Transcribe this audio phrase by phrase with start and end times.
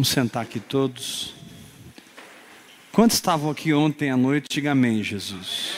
[0.00, 1.34] Vamos sentar aqui todos.
[2.90, 4.46] Quantos estavam aqui ontem à noite?
[4.50, 5.74] Diga amém, Jesus.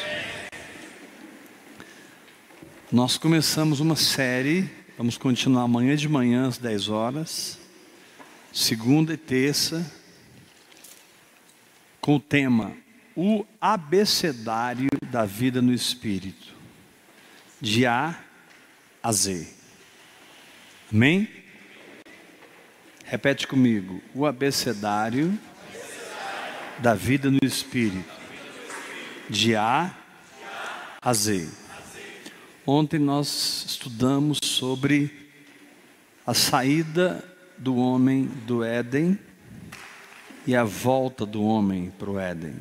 [2.92, 7.58] Nós começamos uma série, vamos continuar amanhã de manhã às 10 horas,
[8.52, 9.84] segunda e terça,
[12.00, 12.76] com o tema
[13.16, 16.54] O Abecedário da Vida no Espírito,
[17.60, 18.16] de A
[19.02, 19.48] a Z.
[20.92, 21.41] Amém?
[23.12, 25.38] Repete comigo: O abecedário
[26.78, 28.10] da vida no Espírito,
[29.28, 29.94] de A
[30.98, 31.46] a Z.
[32.66, 35.30] Ontem nós estudamos sobre
[36.26, 37.22] a saída
[37.58, 39.18] do homem do Éden
[40.46, 42.56] e a volta do homem para o Éden.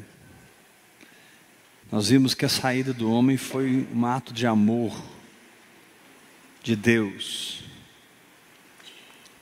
[1.90, 5.02] Nós vimos que a saída do homem foi um ato de amor
[6.62, 7.64] de Deus,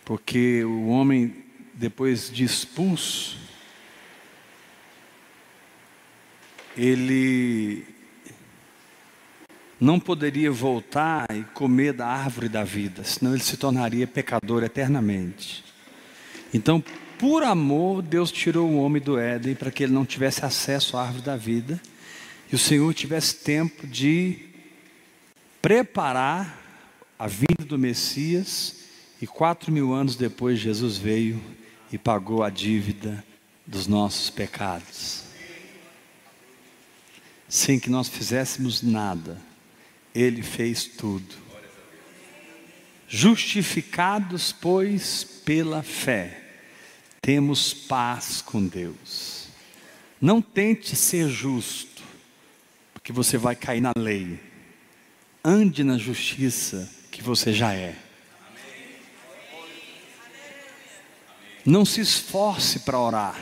[0.09, 1.35] porque o homem,
[1.71, 3.37] depois de expulso,
[6.75, 7.85] ele
[9.79, 15.63] não poderia voltar e comer da árvore da vida, senão ele se tornaria pecador eternamente.
[16.51, 16.83] Então,
[17.19, 21.03] por amor, Deus tirou o homem do Éden para que ele não tivesse acesso à
[21.03, 21.79] árvore da vida
[22.51, 24.39] e o Senhor tivesse tempo de
[25.61, 26.65] preparar
[27.19, 28.88] a vinda do Messias
[29.21, 31.41] e quatro mil anos depois Jesus veio
[31.91, 33.23] e pagou a dívida
[33.65, 35.23] dos nossos pecados.
[37.47, 39.49] Sem que nós fizéssemos nada
[40.13, 41.35] ele fez tudo.
[43.07, 46.41] Justificados, pois, pela fé,
[47.21, 49.47] temos paz com Deus.
[50.21, 52.03] Não tente ser justo,
[52.93, 54.39] porque você vai cair na lei.
[55.43, 57.95] Ande na justiça que você já é.
[61.69, 63.39] Não se esforce para orar.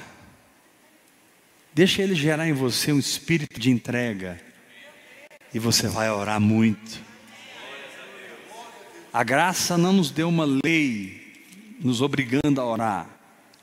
[1.74, 4.38] Deixa ele gerar em você um espírito de entrega
[5.54, 7.00] e você vai orar muito.
[9.14, 11.26] A graça não nos deu uma lei
[11.80, 13.10] nos obrigando a orar.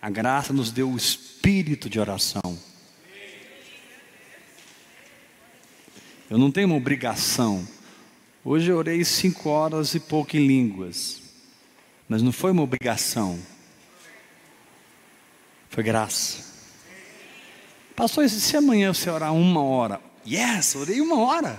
[0.00, 2.58] A graça nos deu o espírito de oração.
[6.30, 7.68] Eu não tenho uma obrigação.
[8.42, 11.20] Hoje eu orei cinco horas e pouco em línguas.
[12.08, 13.38] Mas não foi uma obrigação.
[15.74, 16.38] Foi graça.
[17.96, 20.00] Pastor, se amanhã você orar uma hora?
[20.24, 21.58] Yes, orei uma hora.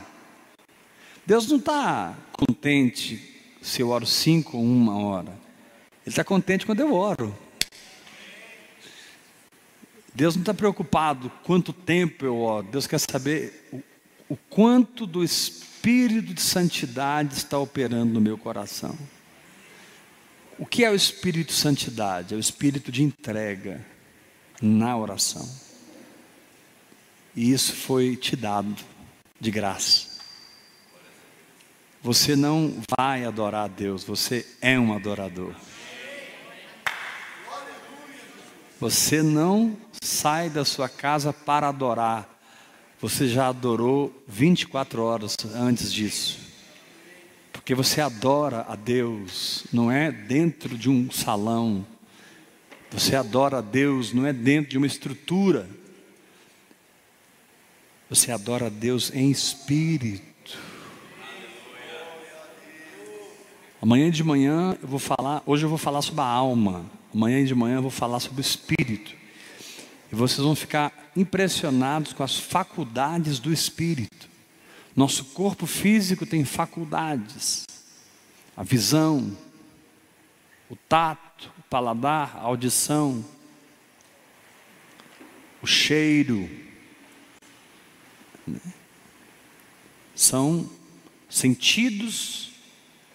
[1.26, 3.22] Deus não está contente
[3.62, 5.32] se eu oro cinco ou uma hora.
[6.06, 7.38] Ele está contente quando eu oro.
[10.14, 12.68] Deus não está preocupado quanto tempo eu oro.
[12.72, 13.84] Deus quer saber o,
[14.30, 18.98] o quanto do Espírito de Santidade está operando no meu coração.
[20.58, 22.34] O que é o Espírito de Santidade?
[22.34, 23.94] É o Espírito de entrega
[24.62, 25.48] na oração.
[27.36, 28.76] E isso foi te dado
[29.40, 30.16] de graça.
[32.02, 35.54] Você não vai adorar a Deus, você é um adorador.
[38.80, 42.30] Você não sai da sua casa para adorar.
[43.02, 46.40] Você já adorou 24 horas antes disso.
[47.52, 51.86] Porque você adora a Deus, não é dentro de um salão.
[52.92, 55.68] Você adora a Deus, não é dentro de uma estrutura.
[58.10, 60.58] Você adora a Deus em espírito.
[63.82, 66.86] Amanhã de manhã eu vou falar, hoje eu vou falar sobre a alma.
[67.14, 69.14] Amanhã de manhã eu vou falar sobre o espírito.
[70.12, 74.30] E vocês vão ficar impressionados com as faculdades do espírito.
[74.96, 77.66] Nosso corpo físico tem faculdades.
[78.56, 79.36] A visão,
[80.70, 81.25] o tato,
[81.76, 83.26] paladar, a audição,
[85.62, 86.50] o cheiro.
[88.48, 88.62] Né?
[90.16, 90.70] São
[91.30, 92.52] sentidos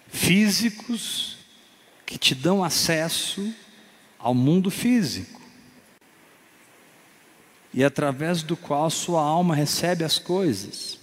[0.09, 1.37] físicos
[2.05, 3.51] que te dão acesso
[4.19, 5.41] ao mundo físico.
[7.73, 10.99] E através do qual sua alma recebe as coisas.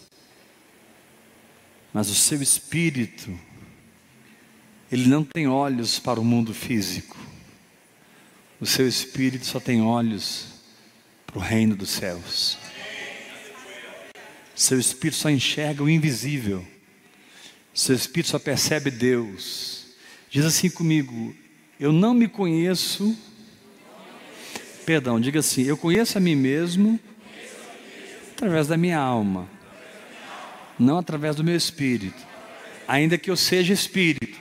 [1.92, 3.36] Mas o seu espírito,
[4.92, 7.18] ele não tem olhos para o mundo físico.
[8.60, 10.46] O seu espírito só tem olhos
[11.26, 12.58] para o reino dos céus.
[14.54, 16.66] Seu espírito só enxerga o invisível.
[17.72, 19.94] Seu espírito só percebe Deus.
[20.28, 21.32] Diz assim comigo:
[21.78, 23.16] Eu não me conheço.
[24.84, 26.98] Perdão, diga assim: Eu conheço a mim mesmo
[28.32, 29.48] através da minha alma,
[30.78, 32.26] não através do meu espírito.
[32.88, 34.38] Ainda que eu seja espírito.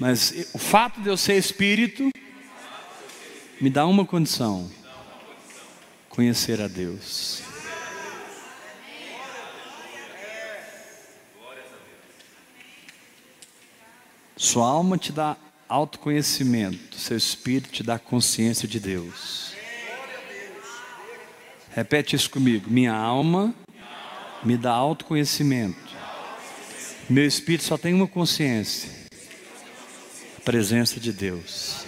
[0.00, 2.10] Mas o fato de eu ser espírito
[3.60, 4.70] Me dá uma condição:
[6.08, 7.42] conhecer a Deus.
[14.36, 15.36] Sua alma te dá
[15.68, 19.52] autoconhecimento, seu espírito te dá consciência de Deus.
[21.74, 22.70] Repete isso comigo.
[22.70, 23.52] Minha alma
[24.44, 25.76] me dá autoconhecimento.
[27.10, 28.88] Meu espírito só tem uma consciência:
[30.36, 31.87] a presença de Deus.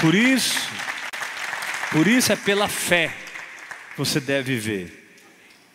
[0.00, 0.60] Por isso,
[1.90, 3.08] por isso é pela fé
[3.92, 5.18] que você deve viver.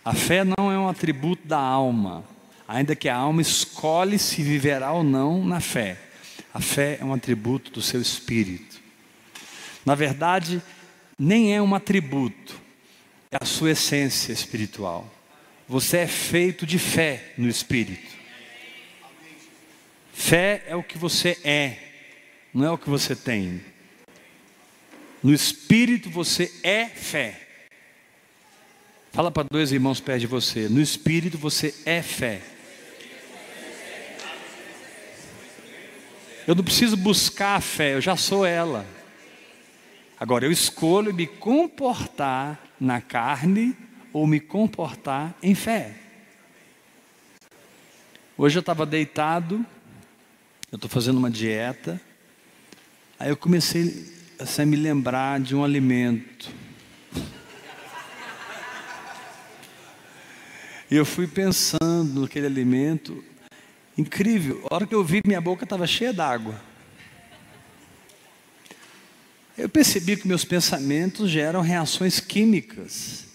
[0.06, 2.24] A fé não é um atributo da alma,
[2.68, 5.98] ainda que a alma escolhe se viverá ou não na fé.
[6.54, 8.80] A fé é um atributo do seu espírito.
[9.84, 10.62] Na verdade,
[11.18, 12.60] nem é um atributo,
[13.32, 15.12] é a sua essência espiritual.
[15.68, 18.16] Você é feito de fé no espírito.
[20.14, 21.78] Fé é o que você é,
[22.54, 23.71] não é o que você tem.
[25.24, 27.48] No espírito você é fé.
[29.12, 30.68] Fala para dois irmãos perto de você.
[30.68, 32.42] No espírito você é fé.
[36.48, 38.86] Eu não preciso buscar a fé, eu já sou ela.
[40.20, 43.78] Agora eu escolho me comportar na carne
[44.12, 45.96] ou me comportar em fé.
[48.38, 49.64] Hoje eu estava deitado,
[50.72, 52.02] eu estou fazendo uma dieta,
[53.20, 56.50] aí eu comecei sem me lembrar de um alimento.
[60.90, 63.24] E eu fui pensando naquele alimento,
[63.98, 66.60] incrível, a hora que eu vi, minha boca estava cheia d'água.
[69.58, 73.26] Eu percebi que meus pensamentos geram reações químicas,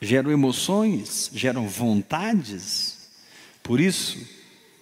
[0.00, 3.08] geram emoções, geram vontades.
[3.62, 4.18] Por isso,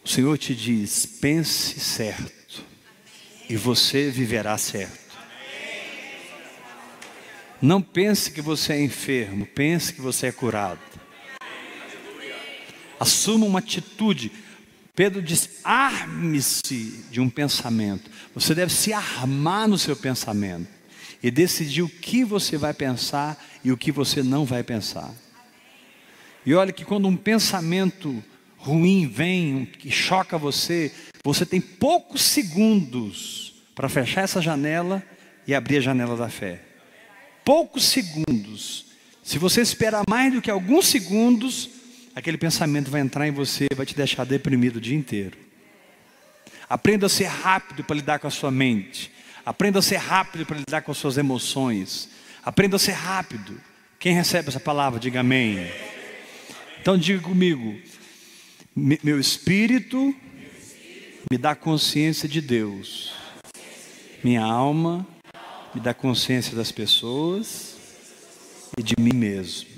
[0.05, 2.44] o Senhor te diz: pense certo
[3.49, 5.05] e você viverá certo.
[7.61, 10.81] Não pense que você é enfermo, pense que você é curado.
[12.99, 14.31] Assuma uma atitude.
[14.95, 18.11] Pedro diz: arme-se de um pensamento.
[18.35, 20.69] Você deve se armar no seu pensamento
[21.23, 25.11] e decidir o que você vai pensar e o que você não vai pensar.
[26.45, 28.23] E olha que quando um pensamento
[28.59, 30.93] ruim vem, que choca você,
[31.25, 35.03] você tem poucos segundos para fechar essa janela
[35.47, 36.61] e abrir a janela da fé.
[37.43, 38.87] Poucos segundos.
[39.23, 41.71] Se você esperar mais do que alguns segundos,
[42.15, 45.39] aquele pensamento vai entrar em você e vai te deixar deprimido o dia inteiro.
[46.69, 49.11] Aprenda a ser rápido para lidar com a sua mente.
[49.47, 52.11] Aprenda a ser rápido para lidar com as suas emoções.
[52.43, 53.59] Aprenda a ser rápido.
[53.99, 55.71] Quem recebe essa palavra, diga amém.
[56.81, 57.79] Então diga comigo:
[58.75, 60.15] meu espírito
[61.31, 63.13] me dá consciência de Deus.
[64.23, 65.07] Minha alma
[65.75, 67.77] me dá consciência das pessoas
[68.79, 69.69] e de mim mesmo.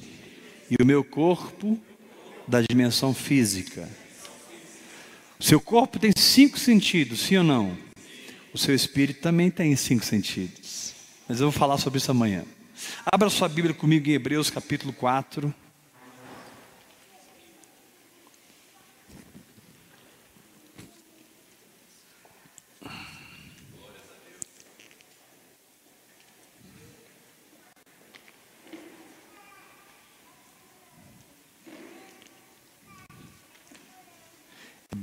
[0.70, 1.78] E o meu corpo
[2.46, 3.88] da dimensão física.
[5.38, 7.76] O seu corpo tem cinco sentidos, sim ou não?
[8.52, 10.94] O seu espírito também tem cinco sentidos.
[11.28, 12.44] Mas eu vou falar sobre isso amanhã.
[13.04, 15.54] Abra sua Bíblia comigo em Hebreus capítulo 4.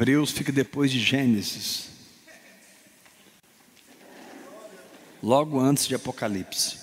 [0.04, 1.88] Hebreus fica depois de Gênesis.
[5.22, 6.78] Logo antes de Apocalipse.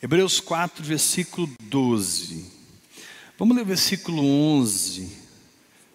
[0.00, 2.48] Hebreus 4, versículo 12.
[3.36, 5.10] Vamos ler o versículo 11,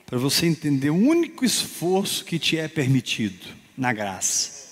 [0.06, 4.70] para você entender o único esforço que te é permitido na graça.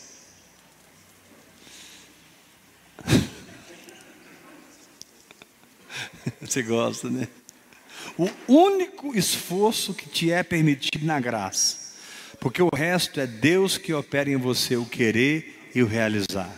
[6.41, 7.29] Você gosta, né?
[8.19, 11.95] O único esforço que te é permitido na graça,
[12.41, 16.53] porque o resto é Deus que opera em você o querer e o realizar.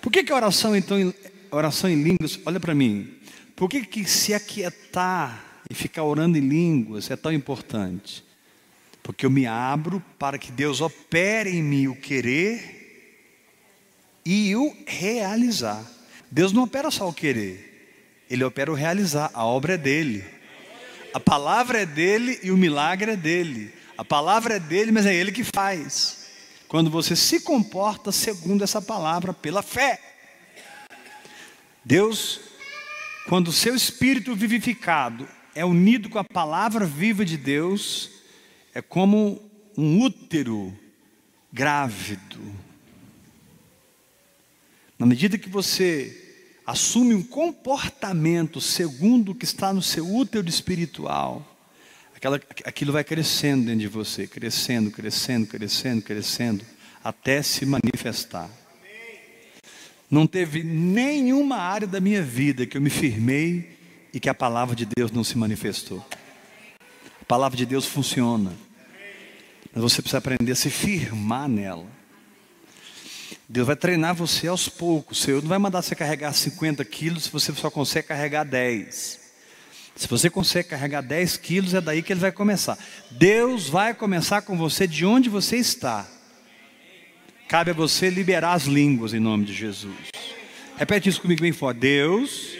[0.00, 1.14] Por que, que a oração, então,
[1.52, 3.14] oração em línguas, olha para mim,
[3.54, 8.24] por que, que se aquietar e ficar orando em línguas é tão importante?
[9.04, 13.28] Porque eu me abro para que Deus opere em mim o querer
[14.26, 15.84] e o realizar.
[16.28, 20.39] Deus não opera só o querer, Ele opera o realizar, a obra é dele.
[21.12, 23.74] A palavra é dele e o milagre é dele.
[23.98, 26.26] A palavra é dele, mas é ele que faz.
[26.68, 30.00] Quando você se comporta segundo essa palavra pela fé.
[31.84, 32.40] Deus,
[33.28, 38.10] quando o seu espírito vivificado é unido com a palavra viva de Deus,
[38.72, 39.42] é como
[39.76, 40.76] um útero
[41.52, 42.40] grávido.
[44.98, 46.19] Na medida que você
[46.70, 51.44] assume um comportamento segundo o que está no seu útero espiritual,
[52.14, 56.64] aquela, aquilo vai crescendo dentro de você, crescendo, crescendo, crescendo, crescendo,
[57.02, 58.48] até se manifestar.
[60.08, 63.76] Não teve nenhuma área da minha vida que eu me firmei
[64.14, 66.04] e que a palavra de Deus não se manifestou.
[67.20, 68.52] A palavra de Deus funciona,
[69.72, 71.99] mas você precisa aprender a se firmar nela.
[73.52, 75.18] Deus vai treinar você aos poucos.
[75.18, 79.18] O Senhor não vai mandar você carregar 50 quilos se você só consegue carregar 10.
[79.96, 82.78] Se você consegue carregar 10 quilos, é daí que ele vai começar.
[83.10, 86.08] Deus vai começar com você de onde você está.
[87.48, 89.96] Cabe a você liberar as línguas em nome de Jesus.
[90.76, 91.80] Repete isso comigo bem forte.
[91.80, 92.52] Deus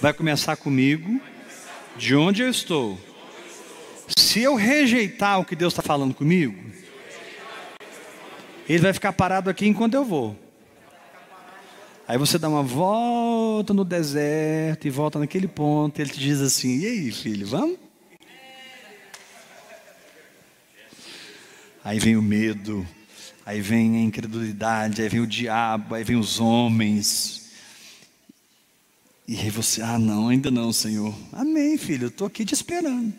[0.00, 1.20] vai começar comigo
[1.98, 2.98] de onde eu estou.
[4.16, 6.69] Se eu rejeitar o que Deus está falando comigo,
[8.74, 10.36] ele vai ficar parado aqui enquanto eu vou.
[12.06, 16.00] Aí você dá uma volta no deserto e volta naquele ponto.
[16.00, 17.78] Ele te diz assim: E aí, filho, vamos?
[21.82, 22.86] Aí vem o medo,
[23.44, 27.52] aí vem a incredulidade, aí vem o diabo, aí vem os homens.
[29.26, 31.14] E aí você, ah, não, ainda não, Senhor.
[31.32, 33.14] Amém, filho, eu estou aqui te esperando.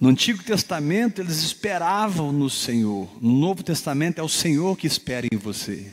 [0.00, 3.08] No Antigo Testamento eles esperavam no Senhor.
[3.20, 5.92] No Novo Testamento é o Senhor que espera em você.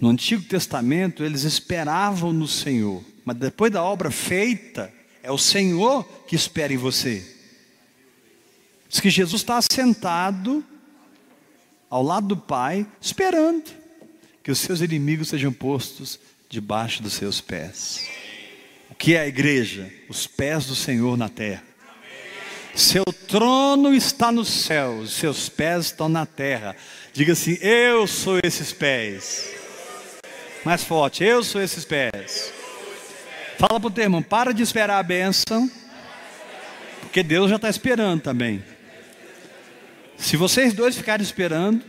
[0.00, 4.90] No Antigo Testamento eles esperavam no Senhor, mas depois da obra feita,
[5.22, 7.36] é o Senhor que espera em você.
[8.88, 10.64] Diz que Jesus está sentado
[11.90, 13.70] ao lado do Pai, esperando
[14.42, 16.18] que os seus inimigos sejam postos
[16.48, 18.08] debaixo dos seus pés
[19.00, 19.90] que é a igreja?
[20.10, 21.62] Os pés do Senhor na terra.
[22.74, 26.76] Seu trono está nos céus, seus pés estão na terra.
[27.14, 29.52] Diga assim: Eu sou esses pés.
[30.66, 32.52] Mais forte, eu sou esses pés.
[33.58, 35.70] Fala para o teu irmão, para de esperar a bênção,
[37.00, 38.62] porque Deus já está esperando também.
[40.18, 41.82] Se vocês dois ficarem esperando,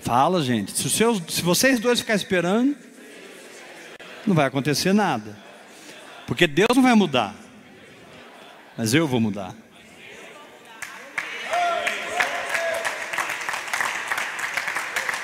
[0.00, 2.76] fala gente, se, seus, se vocês dois ficarem esperando,
[4.24, 5.45] não vai acontecer nada.
[6.26, 7.34] Porque Deus não vai mudar,
[8.76, 9.54] mas eu vou mudar.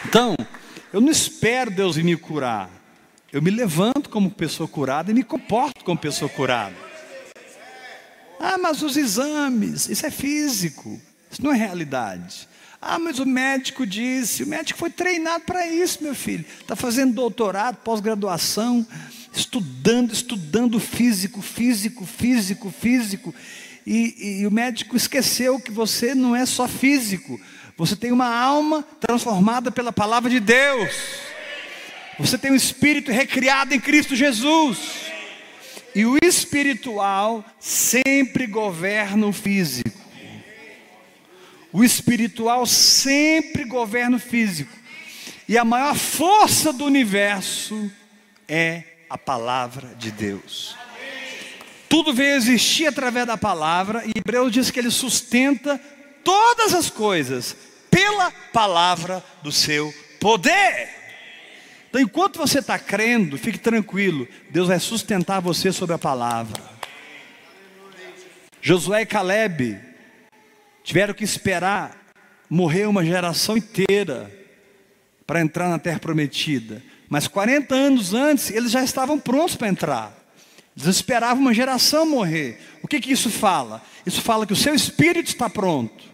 [0.04, 0.36] Então,
[0.92, 2.68] eu não espero Deus me curar.
[3.32, 6.76] Eu me levanto como pessoa curada e me comporto como pessoa curada.
[8.38, 12.46] Ah, mas os exames, isso é físico, isso não é realidade.
[12.84, 16.44] Ah, mas o médico disse, o médico foi treinado para isso, meu filho.
[16.60, 18.84] Está fazendo doutorado, pós-graduação,
[19.32, 23.32] estudando, estudando físico, físico, físico, físico.
[23.86, 27.40] E, e, o médico esqueceu que você não é só físico,
[27.76, 30.92] você tem uma alma transformada pela palavra de Deus.
[32.18, 34.78] Você tem um espírito recriado em Cristo Jesus.
[35.94, 40.01] E o espiritual sempre governa o físico.
[41.72, 44.76] O espiritual sempre governa o físico.
[45.48, 47.90] E a maior força do universo
[48.46, 50.76] é a palavra de Deus.
[51.88, 55.78] Tudo veio existir através da palavra, e Hebreus diz que ele sustenta
[56.24, 57.56] todas as coisas
[57.90, 60.88] pela palavra do seu poder.
[61.88, 66.62] Então, enquanto você está crendo, fique tranquilo, Deus vai sustentar você sobre a palavra.
[68.62, 69.91] Josué e Caleb
[70.82, 71.96] tiveram que esperar
[72.48, 74.30] morrer uma geração inteira
[75.26, 76.82] para entrar na terra prometida.
[77.08, 80.22] Mas 40 anos antes, eles já estavam prontos para entrar.
[80.76, 82.58] Esperavam uma geração morrer.
[82.82, 83.82] O que, que isso fala?
[84.06, 86.04] Isso fala que o seu espírito está pronto,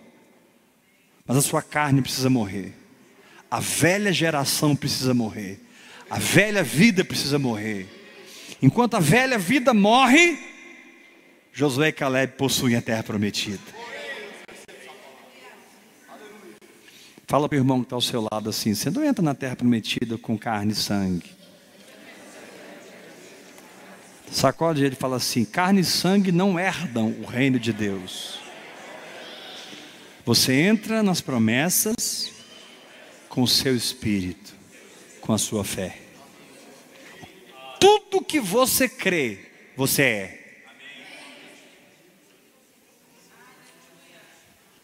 [1.26, 2.74] mas a sua carne precisa morrer.
[3.50, 5.60] A velha geração precisa morrer.
[6.10, 7.86] A velha vida precisa morrer.
[8.60, 10.38] Enquanto a velha vida morre,
[11.52, 13.77] Josué e Caleb possuem a terra prometida.
[17.28, 19.54] Fala para o irmão que está ao seu lado assim: você não entra na terra
[19.54, 21.30] prometida com carne e sangue.
[24.32, 28.40] Sacode ele e fala assim: carne e sangue não herdam o reino de Deus.
[30.24, 32.32] Você entra nas promessas
[33.28, 34.54] com o seu espírito,
[35.20, 35.98] com a sua fé.
[37.78, 40.62] Tudo que você crê, você é.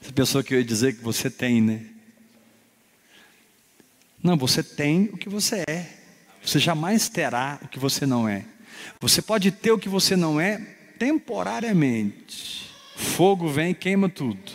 [0.03, 1.94] Essa pessoa que eu ia dizer que você tem, né?
[4.25, 5.87] Não, você tem o que você é.
[6.43, 8.47] Você jamais terá o que você não é.
[8.99, 10.57] Você pode ter o que você não é
[10.99, 12.71] temporariamente.
[12.97, 14.51] Fogo vem e queima tudo.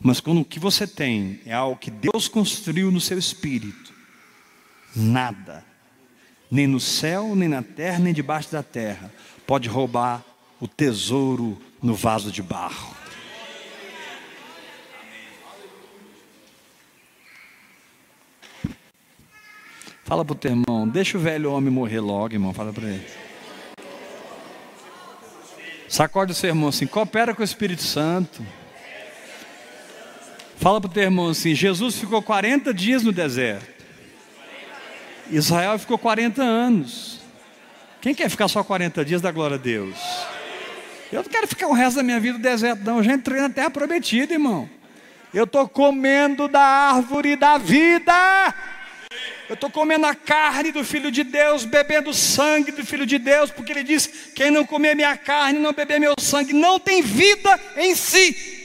[0.00, 3.92] Mas quando o que você tem é algo que Deus construiu no seu espírito,
[4.94, 5.64] nada,
[6.48, 9.12] nem no céu, nem na terra, nem debaixo da terra,
[9.44, 10.24] pode roubar
[10.60, 13.03] o tesouro no vaso de barro.
[20.04, 22.52] Fala para o teu irmão, deixa o velho homem morrer logo, irmão.
[22.52, 23.06] Fala para ele.
[25.88, 28.44] Sacode o seu irmão assim, coopera com o Espírito Santo.
[30.56, 33.72] Fala para o teu irmão assim: Jesus ficou 40 dias no deserto.
[35.30, 37.20] Israel ficou 40 anos.
[38.02, 39.96] Quem quer ficar só 40 dias da glória a Deus?
[41.10, 42.98] Eu não quero ficar o resto da minha vida no deserto, não.
[42.98, 44.68] Eu já entrei na terra prometida, irmão.
[45.32, 48.12] Eu estou comendo da árvore da vida.
[49.48, 53.18] Eu estou comendo a carne do Filho de Deus, bebendo o sangue do Filho de
[53.18, 57.02] Deus, porque ele diz: quem não comer minha carne, não beber meu sangue, não tem
[57.02, 58.62] vida em si.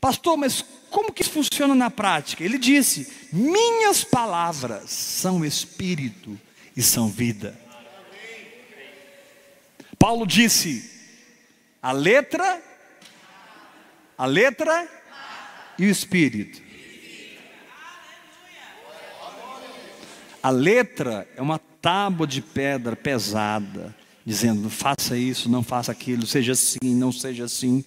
[0.00, 2.44] Pastor, mas como que isso funciona na prática?
[2.44, 6.38] Ele disse: Minhas palavras são espírito
[6.76, 7.58] e são vida.
[9.98, 10.88] Paulo disse:
[11.82, 12.62] a letra,
[14.16, 14.88] a letra
[15.78, 16.67] e o espírito.
[20.42, 26.52] A letra é uma tábua de pedra pesada, dizendo: faça isso, não faça aquilo, seja
[26.52, 27.84] assim, não seja assim.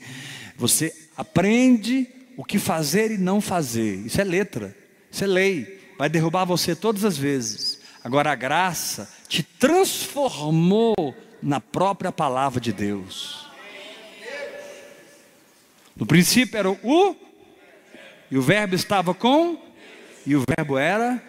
[0.58, 4.06] Você aprende o que fazer e não fazer.
[4.06, 4.76] Isso é letra,
[5.12, 5.80] isso é lei.
[5.98, 7.80] Vai derrubar você todas as vezes.
[8.04, 13.48] Agora a graça te transformou na própria palavra de Deus.
[15.96, 17.16] No princípio era o
[18.32, 19.58] e o verbo estava com,
[20.26, 21.22] e o verbo era.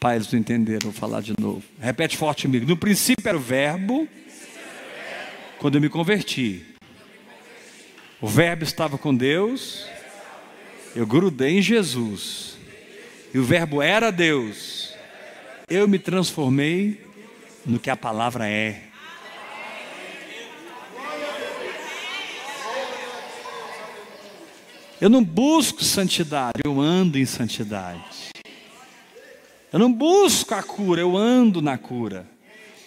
[0.00, 1.62] Pai, eles não entenderam, vou falar de novo.
[1.80, 2.66] Repete forte comigo.
[2.66, 4.08] No princípio era o verbo,
[5.58, 6.64] quando eu me converti.
[8.20, 9.86] O Verbo estava com Deus,
[10.96, 12.58] eu grudei em Jesus,
[13.32, 14.92] e o Verbo era Deus.
[15.68, 17.00] Eu me transformei
[17.64, 18.82] no que a palavra é.
[25.00, 28.27] Eu não busco santidade, eu ando em santidade.
[29.72, 32.26] Eu não busco a cura, eu ando na cura.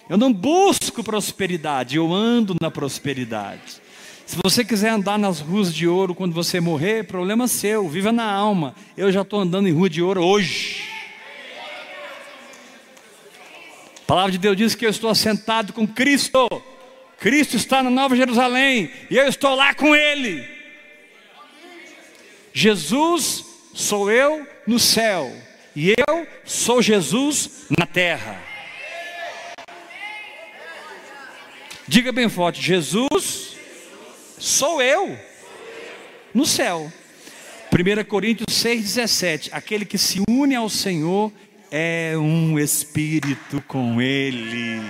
[0.09, 3.81] Eu não busco prosperidade, eu ando na prosperidade.
[4.25, 8.29] Se você quiser andar nas ruas de ouro quando você morrer, problema seu, viva na
[8.31, 8.73] alma.
[8.97, 10.89] Eu já estou andando em rua de ouro hoje.
[14.03, 16.47] A palavra de Deus diz que eu estou assentado com Cristo.
[17.19, 20.43] Cristo está na Nova Jerusalém e eu estou lá com Ele.
[22.51, 25.31] Jesus sou eu no céu
[25.75, 28.41] e eu sou Jesus na terra.
[31.87, 33.55] Diga bem forte: Jesus
[34.37, 35.17] sou eu
[36.33, 36.91] no céu.
[37.71, 41.31] 1 Coríntios 6,17: Aquele que se une ao Senhor
[41.69, 44.81] é um espírito com Ele.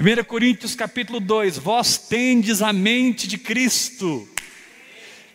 [0.00, 4.28] 1 Coríntios capítulo 2: Vós tendes a mente de Cristo.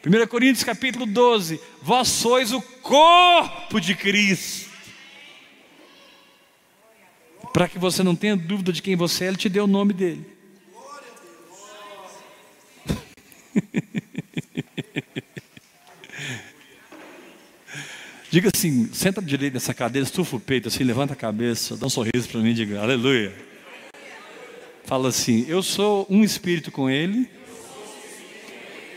[0.07, 4.69] 1 Coríntios capítulo 12: Vós sois o corpo de Cristo.
[7.51, 9.91] Para que você não tenha dúvida de quem você é, Ele te deu o nome
[9.91, 10.25] dele.
[18.29, 21.89] Diga assim, senta direito nessa cadeira, estufa o peito assim, levanta a cabeça, dá um
[21.89, 23.33] sorriso para mim diga, aleluia.
[24.83, 27.29] Fala assim, eu sou um espírito com ele,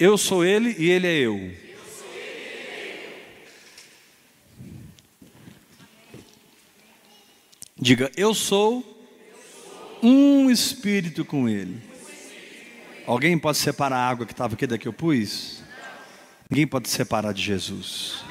[0.00, 1.52] eu sou ele e ele é eu.
[7.76, 8.82] Diga, eu sou
[10.02, 11.78] um espírito com ele.
[13.06, 15.62] Alguém pode separar a água que estava aqui da que eu pus?
[16.48, 18.24] Ninguém pode separar de Jesus.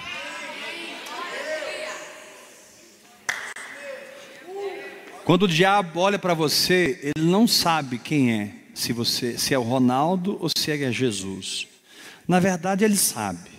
[5.24, 9.60] Quando o diabo olha para você, ele não sabe quem é, se você, se é
[9.60, 11.68] o Ronaldo ou se é Jesus.
[12.26, 13.50] Na verdade, ele sabe.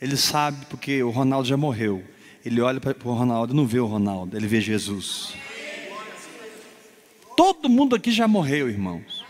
[0.00, 2.04] Ele sabe porque o Ronaldo já morreu.
[2.46, 5.34] Ele olha para o Ronaldo, não vê o Ronaldo, ele vê Jesus.
[7.36, 9.24] Todo mundo aqui já morreu, irmãos.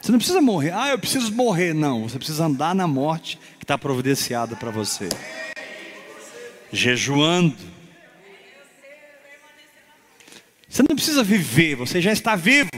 [0.00, 0.72] Você não precisa morrer.
[0.72, 1.72] Ah, eu preciso morrer.
[1.72, 5.08] Não, você precisa andar na morte que está providenciada para você.
[6.72, 7.56] Jejuando.
[10.68, 12.70] Você não precisa viver, você já está vivo.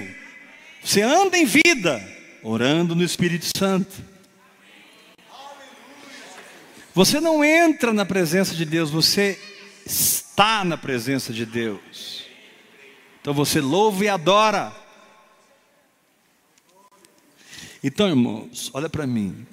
[0.88, 2.02] Você anda em vida,
[2.42, 4.02] orando no Espírito Santo.
[6.94, 9.38] Você não entra na presença de Deus, você
[9.84, 12.24] está na presença de Deus.
[13.20, 14.74] Então você louva e adora.
[17.84, 19.46] Então, irmãos, olha para mim.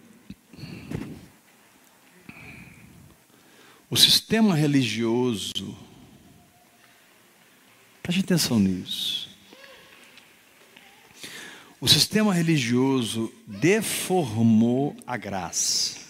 [3.89, 5.77] O sistema religioso,
[8.01, 9.24] preste atenção nisso.
[11.79, 16.05] O sistema religioso deformou a graça.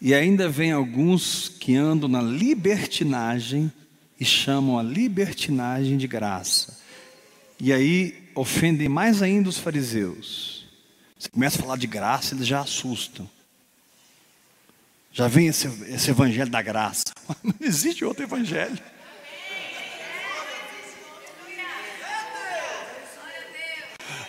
[0.00, 3.72] E ainda vem alguns que andam na libertinagem
[4.20, 6.78] e chamam a libertinagem de graça.
[7.58, 10.66] E aí ofendem mais ainda os fariseus.
[11.18, 13.28] Você começa a falar de graça, eles já assustam.
[15.10, 17.06] Já vem esse, esse evangelho da graça.
[17.42, 18.78] Não existe outro evangelho.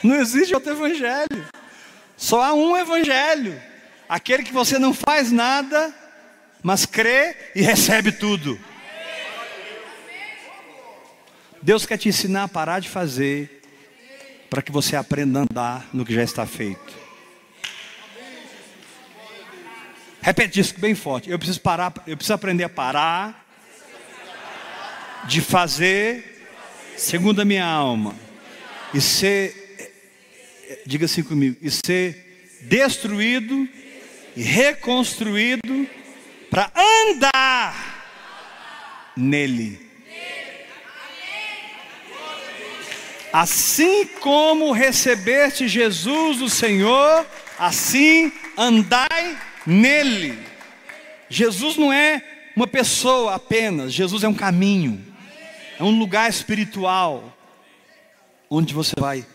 [0.08, 1.46] Não existe outro evangelho.
[2.16, 3.62] Só há um evangelho.
[4.08, 5.94] Aquele que você não faz nada,
[6.64, 8.58] mas crê e recebe tudo.
[11.62, 13.62] Deus quer te ensinar a parar de fazer,
[14.50, 16.96] para que você aprenda a andar no que já está feito.
[20.22, 21.30] Repete isso bem forte.
[21.30, 23.46] Eu preciso parar, eu preciso aprender a parar
[25.26, 26.48] de fazer
[26.96, 28.16] segundo a minha alma
[28.94, 29.67] e ser,
[30.86, 33.68] diga assim comigo, e ser destruído
[34.36, 35.88] e reconstruído
[36.50, 39.86] para andar nele.
[43.32, 47.26] Assim como recebeste Jesus o Senhor,
[47.60, 50.40] assim andai nele.
[51.30, 52.24] Jesus não é
[52.56, 55.06] uma pessoa apenas, Jesus é um caminho,
[55.78, 57.38] é um lugar espiritual,
[58.50, 59.26] onde você vai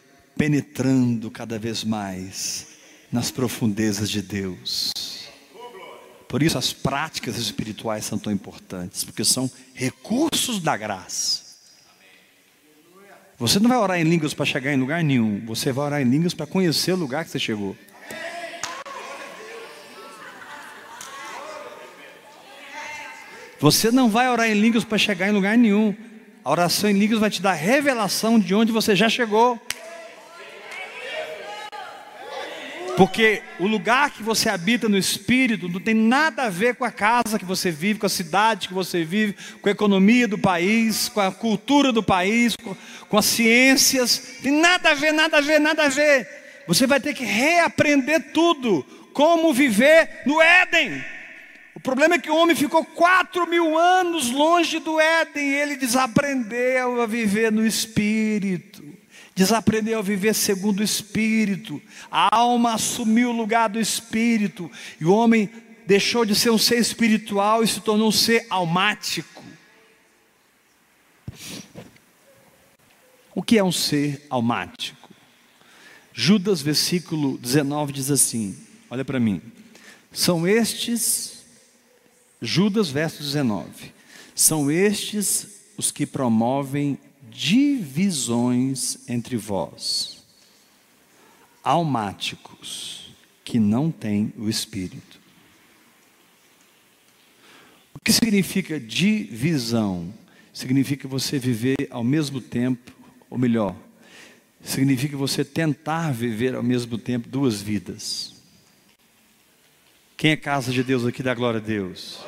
[0.43, 2.67] penetrando cada vez mais
[3.13, 4.93] nas profundezas de Deus.
[6.27, 11.43] Por isso as práticas espirituais são tão importantes, porque são recursos da graça.
[13.39, 16.11] Você não vai orar em línguas para chegar em lugar nenhum, você vai orar em
[16.11, 17.77] línguas para conhecer o lugar que você chegou.
[23.61, 25.95] Você não vai orar em línguas para chegar em lugar nenhum.
[26.45, 29.57] A oração em línguas vai te dar revelação de onde você já chegou.
[32.97, 36.91] Porque o lugar que você habita no espírito não tem nada a ver com a
[36.91, 41.09] casa que você vive, com a cidade que você vive, com a economia do país,
[41.09, 42.55] com a cultura do país,
[43.09, 44.37] com, as ciências.
[44.43, 46.29] Tem nada a ver, nada a ver, nada a ver.
[46.67, 48.85] Você vai ter que reaprender tudo.
[49.13, 51.05] Como viver no Éden.
[51.75, 55.77] O problema é que o homem ficou quatro mil anos longe do Éden e ele
[55.77, 58.83] desaprendeu a viver no espírito
[59.35, 65.13] desaprendeu a viver segundo o Espírito, a alma assumiu o lugar do Espírito, e o
[65.13, 65.51] homem
[65.87, 69.43] deixou de ser um ser espiritual e se tornou um ser almático.
[73.35, 75.09] O que é um ser almático?
[76.13, 78.57] Judas, versículo 19, diz assim:
[78.91, 79.41] olha para mim.
[80.13, 81.43] São estes,
[82.41, 83.93] Judas, verso 19:
[84.35, 86.99] são estes os que promovem
[87.33, 90.25] divisões entre vós,
[91.65, 93.15] almáticos,
[93.45, 95.21] que não têm o Espírito.
[97.95, 100.13] O que significa divisão?
[100.53, 102.93] Significa você viver ao mesmo tempo,
[103.31, 103.75] ou melhor,
[104.63, 108.35] significa você tentar viver ao mesmo tempo duas vidas.
[110.17, 112.21] Quem é casa de Deus aqui da glória a Deus?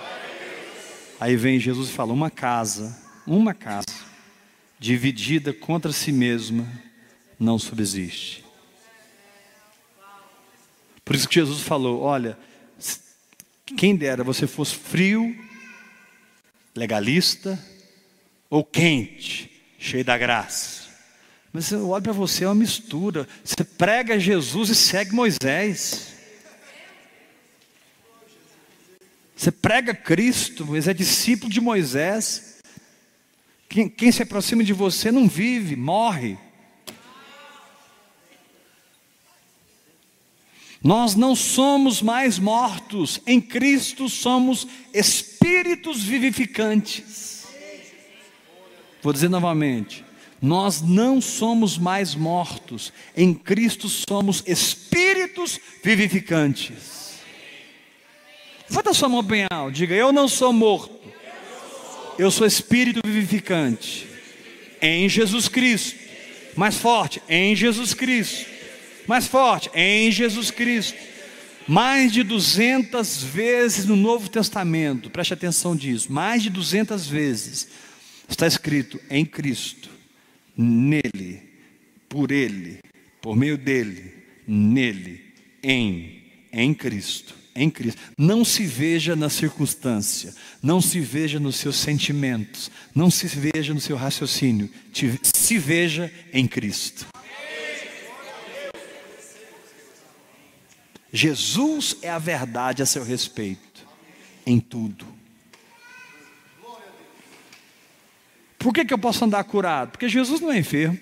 [1.21, 4.14] Aí vem Jesus e fala: uma casa, uma casa
[4.85, 6.71] dividida contra si mesma,
[7.41, 8.45] não subsiste.
[11.03, 12.39] Por isso que Jesus falou: olha,
[13.79, 15.35] quem dera você fosse frio,
[16.77, 17.59] legalista,
[18.51, 20.85] ou quente, cheio da graça.
[21.51, 23.27] Mas eu olho para você, é uma mistura.
[23.43, 26.13] Você prega Jesus e segue Moisés.
[29.35, 32.54] Você prega Cristo, mas é discípulo de Moisés.
[33.75, 36.39] Quem, quem se aproxima de você não vive, morre.
[40.81, 47.49] Nós não somos mais mortos, em Cristo somos espíritos vivificantes.
[49.03, 50.05] Vou dizer novamente:
[50.41, 57.15] nós não somos mais mortos, em Cristo somos espíritos vivificantes.
[58.71, 61.04] Levanta sua mão bem alto, diga: Eu não sou morto,
[62.19, 64.07] eu sou espírito vivificante
[64.81, 65.99] em Jesus Cristo.
[66.57, 68.47] Mais forte, em Jesus Cristo.
[69.07, 70.97] Mais forte, em Jesus Cristo.
[71.67, 77.69] Mais de 200 vezes no Novo Testamento, preste atenção disso, mais de 200 vezes
[78.29, 79.89] está escrito em Cristo,
[80.57, 81.43] nele,
[82.07, 82.81] por ele,
[83.21, 84.13] por meio dele,
[84.47, 85.23] nele,
[85.63, 86.23] em,
[86.53, 88.01] em Cristo, em Cristo.
[88.19, 93.81] Não se veja na circunstância, não se veja nos seus sentimentos, não se veja no
[93.81, 94.71] seu raciocínio,
[95.23, 97.07] se veja em Cristo.
[101.13, 103.87] Jesus é a verdade a seu respeito,
[104.45, 105.07] em tudo.
[108.59, 109.93] Por que, que eu posso andar curado?
[109.93, 110.99] Porque Jesus não é enfermo.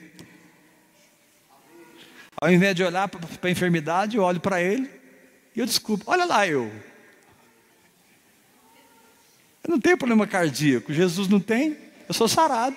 [2.37, 5.02] Ao invés de olhar para a enfermidade, eu olho para ele
[5.55, 6.05] e eu desculpo.
[6.07, 6.73] Olha lá eu.
[9.65, 10.93] Eu não tenho problema cardíaco.
[10.93, 11.77] Jesus não tem.
[12.09, 12.77] Eu sou sarado.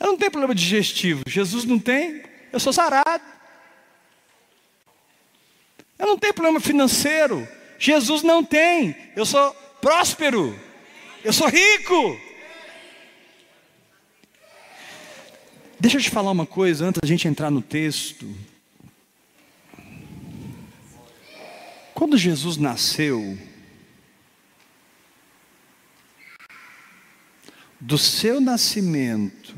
[0.00, 1.22] Eu não tenho problema digestivo.
[1.26, 2.22] Jesus não tem.
[2.52, 3.24] Eu sou sarado.
[5.98, 7.46] Eu não tenho problema financeiro.
[7.78, 8.96] Jesus não tem.
[9.14, 10.58] Eu sou próspero.
[11.24, 12.20] Eu sou rico.
[15.78, 18.26] Deixa eu te falar uma coisa antes da gente entrar no texto.
[21.96, 23.38] Quando Jesus nasceu,
[27.80, 29.56] do seu nascimento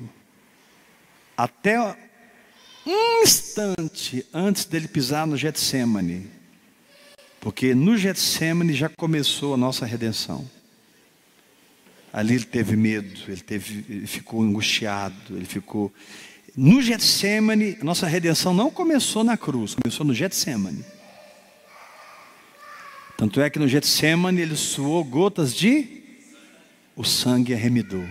[1.36, 1.80] até
[2.86, 6.30] um instante antes dele pisar no Getsemane,
[7.40, 10.48] porque no Getsemane já começou a nossa redenção.
[12.12, 15.92] Ali ele teve medo, ele, teve, ele ficou angustiado, ele ficou.
[16.56, 20.84] No Getsemane, a nossa redenção não começou na cruz, começou no Getsemane.
[23.18, 26.04] Tanto é que no Getsemane ele suou gotas de
[26.94, 28.06] o sangue arremedou.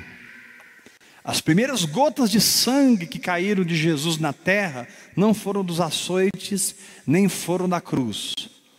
[1.23, 6.75] As primeiras gotas de sangue que caíram de Jesus na terra não foram dos açoites,
[7.05, 8.33] nem foram da cruz,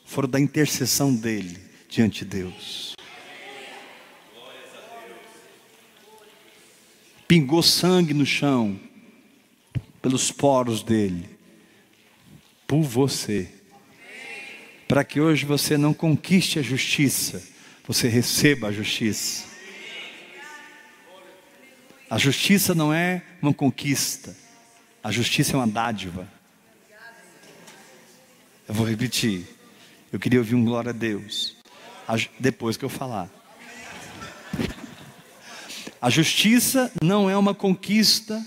[0.04, 2.94] foram da intercessão dele diante de Deus.
[7.26, 8.78] Pingou sangue no chão,
[10.02, 11.26] pelos poros dele,
[12.66, 13.48] por você,
[14.88, 17.42] para que hoje você não conquiste a justiça,
[17.87, 19.44] você receba a justiça.
[22.09, 24.35] A justiça não é uma conquista,
[25.05, 26.27] a justiça é uma dádiva.
[28.66, 29.46] Eu vou repetir.
[30.11, 31.57] Eu queria ouvir um glória a Deus.
[32.38, 33.31] Depois que eu falar.
[36.01, 38.42] A justiça não é uma conquista.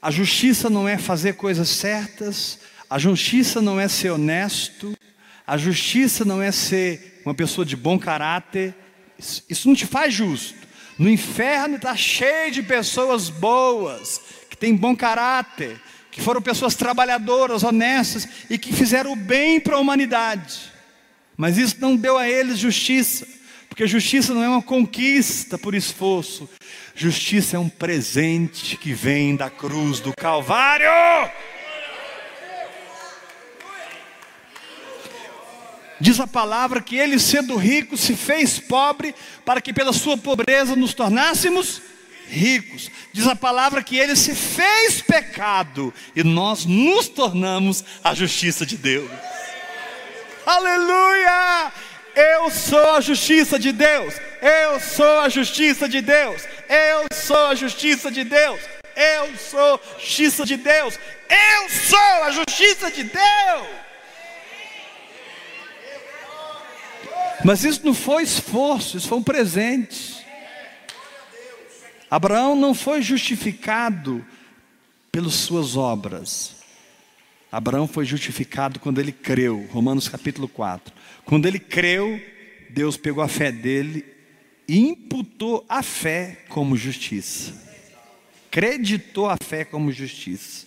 [0.00, 2.60] A justiça não é fazer coisas certas.
[2.88, 4.96] A justiça não é ser honesto.
[5.46, 8.74] A justiça não é ser uma pessoa de bom caráter.
[9.48, 10.64] Isso não te faz justo.
[10.98, 15.80] No inferno está cheio de pessoas boas, que têm bom caráter,
[16.10, 20.72] que foram pessoas trabalhadoras, honestas e que fizeram o bem para a humanidade.
[21.36, 23.26] Mas isso não deu a eles justiça,
[23.68, 26.48] porque justiça não é uma conquista por esforço,
[26.94, 30.88] justiça é um presente que vem da cruz do Calvário.
[36.00, 40.74] Diz a palavra que ele, sendo rico, se fez pobre, para que pela sua pobreza
[40.74, 41.80] nos tornássemos
[42.28, 42.90] ricos.
[43.12, 48.76] Diz a palavra que ele se fez pecado, e nós nos tornamos a justiça de
[48.76, 49.10] Deus.
[50.44, 51.72] Aleluia!
[52.14, 54.14] Eu sou a justiça de Deus.
[54.40, 56.42] Eu sou a justiça de Deus.
[56.68, 58.60] Eu sou a justiça de Deus.
[58.94, 60.98] Eu sou a justiça de Deus.
[61.28, 63.83] Eu sou a justiça de Deus.
[67.44, 70.24] Mas isso não foi esforço, isso foi um presente.
[72.10, 74.24] Abraão não foi justificado
[75.12, 76.56] pelas suas obras.
[77.52, 80.94] Abraão foi justificado quando ele creu, Romanos capítulo 4.
[81.24, 82.20] Quando ele creu,
[82.70, 84.04] Deus pegou a fé dele
[84.66, 87.52] e imputou a fé como justiça.
[88.50, 90.66] Creditou a fé como justiça.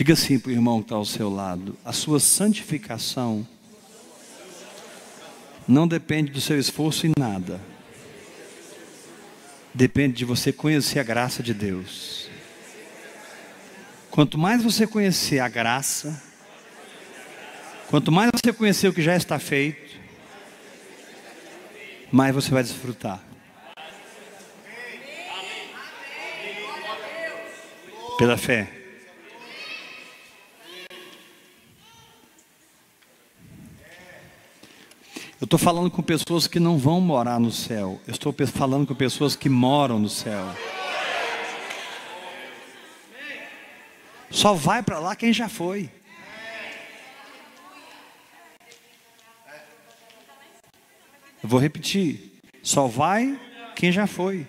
[0.00, 3.46] Diga assim para o irmão que está ao seu lado: a sua santificação
[5.68, 7.60] não depende do seu esforço em nada,
[9.74, 12.30] depende de você conhecer a graça de Deus.
[14.10, 16.18] Quanto mais você conhecer a graça,
[17.90, 20.00] quanto mais você conhecer o que já está feito,
[22.10, 23.22] mais você vai desfrutar.
[28.16, 28.79] Pela fé.
[35.40, 37.98] Eu estou falando com pessoas que não vão morar no céu.
[38.06, 40.44] Eu estou falando com pessoas que moram no céu.
[44.30, 45.90] Só vai para lá quem já foi.
[51.42, 52.38] Eu vou repetir.
[52.62, 53.40] Só vai
[53.74, 54.46] quem já foi.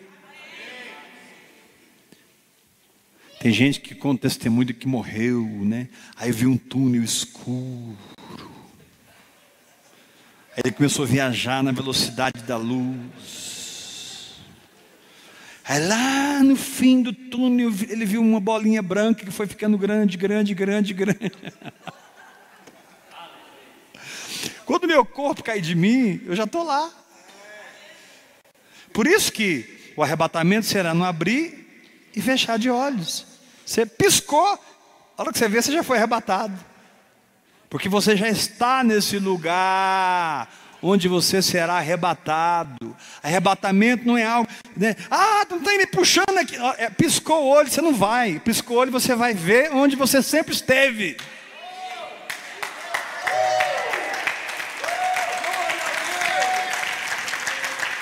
[3.39, 5.87] Tem gente que conta testemunho de que morreu, né?
[6.17, 7.97] Aí viu um túnel escuro.
[10.53, 14.35] Aí ele começou a viajar na velocidade da luz.
[15.63, 20.17] Aí lá no fim do túnel ele viu uma bolinha branca que foi ficando grande,
[20.17, 21.31] grande, grande, grande.
[24.65, 26.91] Quando meu corpo cair de mim, eu já estou lá.
[28.91, 33.25] Por isso que o arrebatamento será não abrir e fechar de olhos.
[33.65, 34.59] Você piscou,
[35.17, 36.70] a hora que você vê, você já foi arrebatado.
[37.71, 40.49] Porque você já está nesse lugar
[40.81, 42.93] onde você será arrebatado.
[43.23, 44.93] Arrebatamento não é algo, né?
[45.09, 46.57] Ah, não está me puxando aqui.
[46.77, 48.41] É, piscou o olho, você não vai.
[48.41, 51.15] Piscou o olho, você vai ver onde você sempre esteve.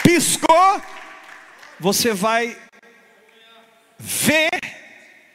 [0.01, 0.81] Piscou,
[1.79, 2.57] você vai
[3.99, 4.49] ver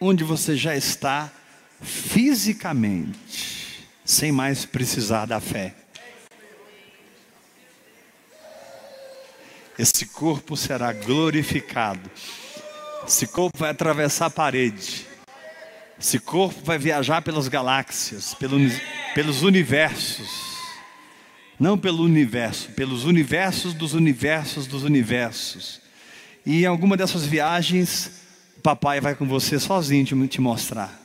[0.01, 1.31] onde você já está
[1.81, 3.54] fisicamente,
[4.05, 5.75] sem mais precisar da fé.
[9.79, 12.09] Esse corpo será glorificado.
[13.07, 15.07] Esse corpo vai atravessar a parede.
[15.99, 20.55] Esse corpo vai viajar pelas galáxias, pelos universos.
[21.59, 25.81] Não pelo universo, pelos universos dos universos dos universos.
[26.45, 28.11] E em alguma dessas viagens,
[28.59, 31.04] o papai vai com você sozinho te mostrar.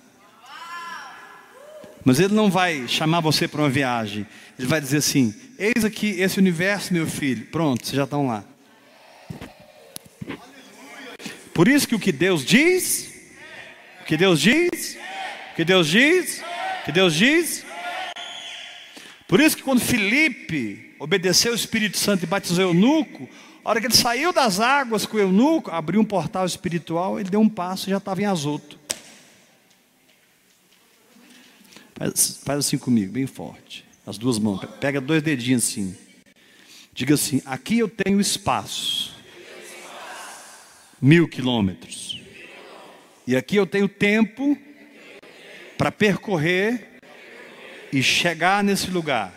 [2.04, 4.26] Mas ele não vai chamar você para uma viagem.
[4.58, 7.46] Ele vai dizer assim: Eis aqui esse universo, meu filho.
[7.48, 8.44] Pronto, vocês já estão lá.
[11.54, 13.14] Por isso que o que Deus diz,
[14.02, 14.98] o que Deus diz,
[15.52, 17.66] o que Deus diz, o que Deus diz.
[19.28, 23.30] Por isso que quando Felipe obedeceu o Espírito Santo e batizou o eunuco,
[23.64, 27.30] a hora que ele saiu das águas com o eunuco, abriu um portal espiritual, ele
[27.30, 28.79] deu um passo e já estava em Azoto.
[32.00, 33.84] Faz, assim comigo, bem forte.
[34.08, 34.64] As duas mãos.
[34.80, 35.96] Pega dois dedinhos assim.
[36.94, 39.14] Diga assim: aqui eu tenho espaço.
[41.02, 42.22] Mil quilômetros.
[43.28, 44.58] E aqui eu tenho tempo
[45.78, 47.00] para percorrer
[47.92, 49.34] e chegar nesse lugar.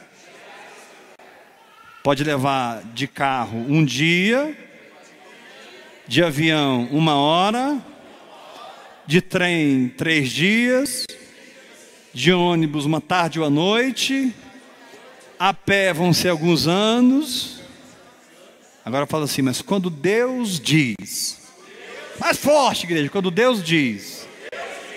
[2.02, 4.56] Pode levar de carro um dia,
[6.06, 7.84] de avião uma hora,
[9.06, 11.06] de trem três dias,
[12.12, 14.34] de ônibus uma tarde ou à noite,
[15.38, 17.60] a pé vão ser alguns anos.
[18.84, 21.40] Agora fala assim, mas quando Deus diz,
[22.18, 24.28] mais forte, igreja, quando Deus diz,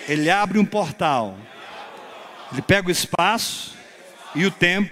[0.07, 1.37] Ele abre um portal,
[2.51, 3.75] Ele pega o espaço
[4.33, 4.91] e o tempo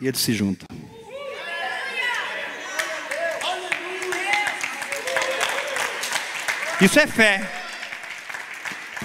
[0.00, 0.66] e Ele se junta.
[6.80, 7.65] Isso é fé.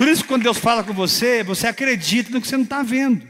[0.02, 3.24] Por isso, quando Deus fala com você, você acredita no que você não está vendo.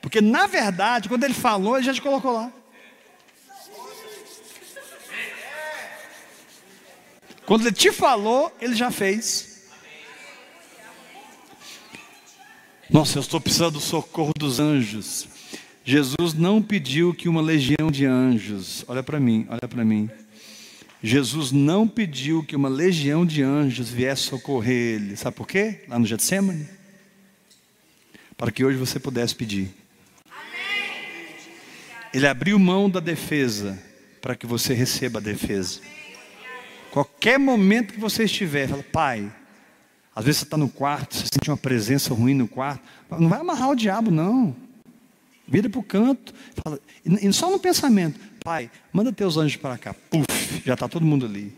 [0.00, 2.52] Porque, na verdade, quando Ele falou, Ele já te colocou lá.
[7.44, 9.64] Quando Ele te falou, Ele já fez.
[12.88, 15.26] Nossa, eu estou precisando do socorro dos anjos.
[15.84, 20.08] Jesus não pediu que uma legião de anjos, olha para mim, olha para mim.
[21.02, 25.16] Jesus não pediu que uma legião de anjos viesse socorrer ele.
[25.16, 25.80] Sabe por quê?
[25.88, 26.68] Lá no Getsemane?
[28.36, 29.74] Para que hoje você pudesse pedir.
[32.14, 33.78] Ele abriu mão da defesa
[34.20, 35.80] para que você receba a defesa.
[36.92, 39.32] Qualquer momento que você estiver, fala, pai,
[40.14, 42.82] às vezes você está no quarto, você sente uma presença ruim no quarto.
[43.10, 44.54] Não vai amarrar o diabo, não.
[45.48, 46.34] Vira para o canto.
[46.62, 49.94] Fala, e só no pensamento, pai, manda teus anjos para cá.
[49.94, 50.26] Puf,
[50.64, 51.56] já está todo mundo ali.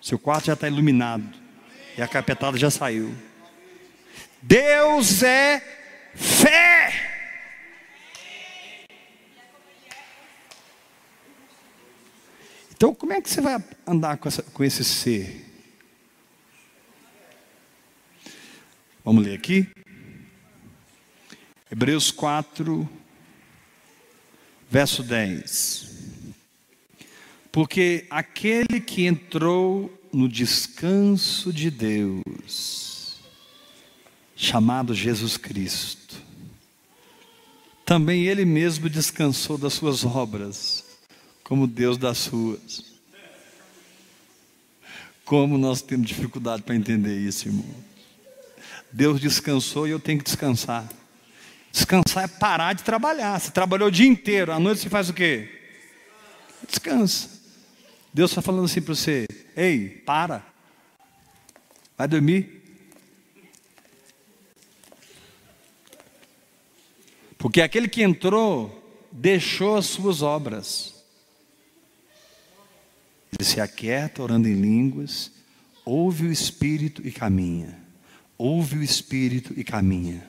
[0.00, 1.24] Seu quarto já está iluminado.
[1.96, 3.14] E a capetada já saiu.
[4.42, 5.60] Deus é
[6.14, 7.12] fé.
[12.76, 15.44] Então, como é que você vai andar com, essa, com esse ser?
[19.02, 19.66] Vamos ler aqui?
[21.70, 22.86] Hebreus 4,
[24.68, 25.95] verso 10.
[27.56, 33.16] Porque aquele que entrou no descanso de Deus,
[34.36, 36.16] chamado Jesus Cristo,
[37.82, 40.84] também ele mesmo descansou das suas obras,
[41.42, 42.84] como Deus das suas.
[45.24, 47.74] Como nós temos dificuldade para entender isso, irmão.
[48.92, 50.86] Deus descansou e eu tenho que descansar.
[51.72, 53.40] Descansar é parar de trabalhar.
[53.40, 55.48] Você trabalhou o dia inteiro, à noite você faz o quê?
[56.68, 57.35] Descansa.
[58.16, 60.42] Deus está falando assim para você: ei, para.
[61.98, 62.62] Vai dormir.
[67.36, 70.94] Porque aquele que entrou deixou as suas obras.
[73.38, 75.30] Ele se aquieta orando em línguas,
[75.84, 77.78] ouve o Espírito e caminha.
[78.38, 80.26] Ouve o Espírito e caminha.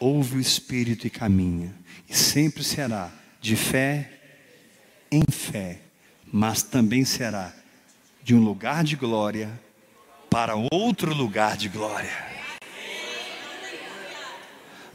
[0.00, 1.72] Ouve o Espírito e caminha.
[2.08, 4.18] E sempre será de fé
[5.08, 5.82] em fé,
[6.32, 7.52] mas também será
[8.22, 9.48] de um lugar de glória
[10.30, 12.28] para outro lugar de glória.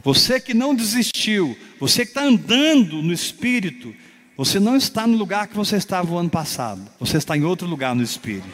[0.02, 3.94] Você que não desistiu, você que está andando no Espírito,
[4.36, 7.66] você não está no lugar que você estava o ano passado, você está em outro
[7.66, 8.46] lugar no Espírito.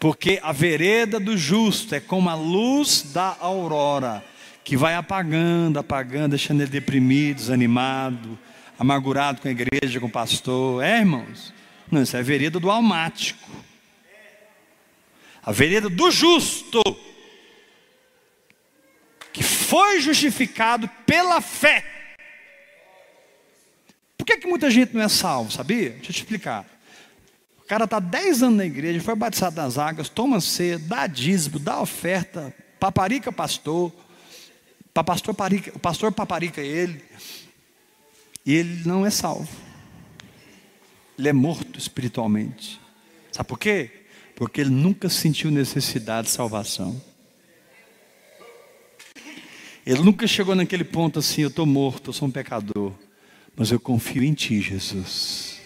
[0.00, 4.24] Porque a vereda do justo é como a luz da aurora,
[4.64, 8.36] que vai apagando, apagando, deixando ele deprimido, desanimado,
[8.78, 10.82] amargurado com a igreja, com o pastor.
[10.82, 11.52] É, irmãos?
[11.90, 13.48] Não, isso é a vereda do almático.
[15.42, 16.82] A vereda do justo
[19.32, 21.84] que foi justificado pela fé.
[24.16, 25.90] Por que, que muita gente não é salvo, sabia?
[25.90, 26.66] Deixa eu te explicar.
[27.58, 31.58] O cara está 10 anos na igreja, foi batizado nas águas, toma cedo, dá dízimo,
[31.58, 33.90] dá oferta, paparica pastor,
[34.92, 35.34] pastor
[35.74, 37.02] o pastor paparica ele,
[38.44, 39.48] ele não é salvo.
[41.18, 42.80] Ele é morto espiritualmente.
[43.30, 43.90] Sabe por quê?
[44.34, 47.00] Porque ele nunca sentiu necessidade de salvação.
[49.84, 52.92] Ele nunca chegou naquele ponto assim: eu estou morto, eu sou um pecador,
[53.56, 55.60] mas eu confio em Ti, Jesus,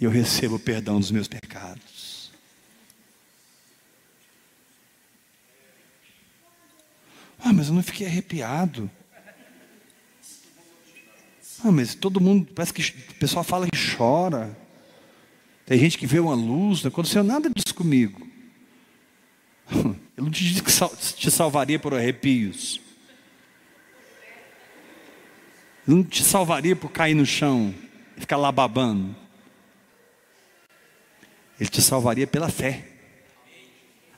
[0.00, 2.30] e eu recebo o perdão dos meus pecados.
[7.38, 8.90] Ah, mas eu não fiquei arrepiado.
[11.66, 14.56] Ah, mas todo mundo, parece que o pessoal fala que chora.
[15.64, 18.26] Tem gente que vê uma luz, não aconteceu nada disso comigo.
[20.16, 22.80] Eu não te disse que te salvaria por arrepios
[25.86, 27.72] não te salvaria por cair no chão
[28.16, 29.14] e ficar lá babando.
[31.60, 32.84] Ele te salvaria pela fé.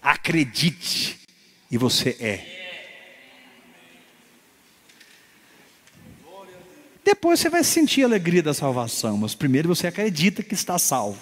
[0.00, 1.20] Acredite,
[1.70, 2.57] e você é.
[7.08, 11.18] Depois você vai sentir a alegria da salvação, mas primeiro você acredita que está salvo.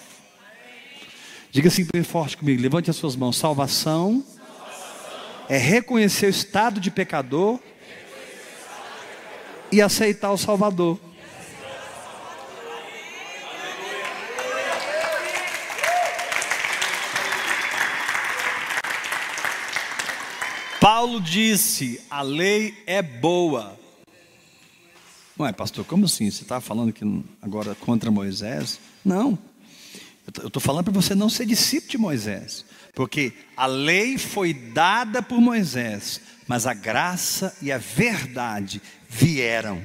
[1.49, 3.37] Diga assim bem forte comigo, levante as suas mãos.
[3.37, 5.45] Salvação, salvação.
[5.47, 7.57] é reconhecer o estado de pecador
[9.71, 10.99] e aceitar o Salvador.
[20.81, 23.86] Paulo disse: a lei é boa.
[25.39, 26.31] Ué, pastor, como assim?
[26.31, 27.03] Você está falando que
[27.41, 28.79] agora contra Moisés?
[29.05, 29.37] Não.
[30.41, 32.65] Eu estou falando para você não ser discípulo de Moisés.
[32.93, 39.81] Porque a lei foi dada por Moisés, mas a graça e a verdade vieram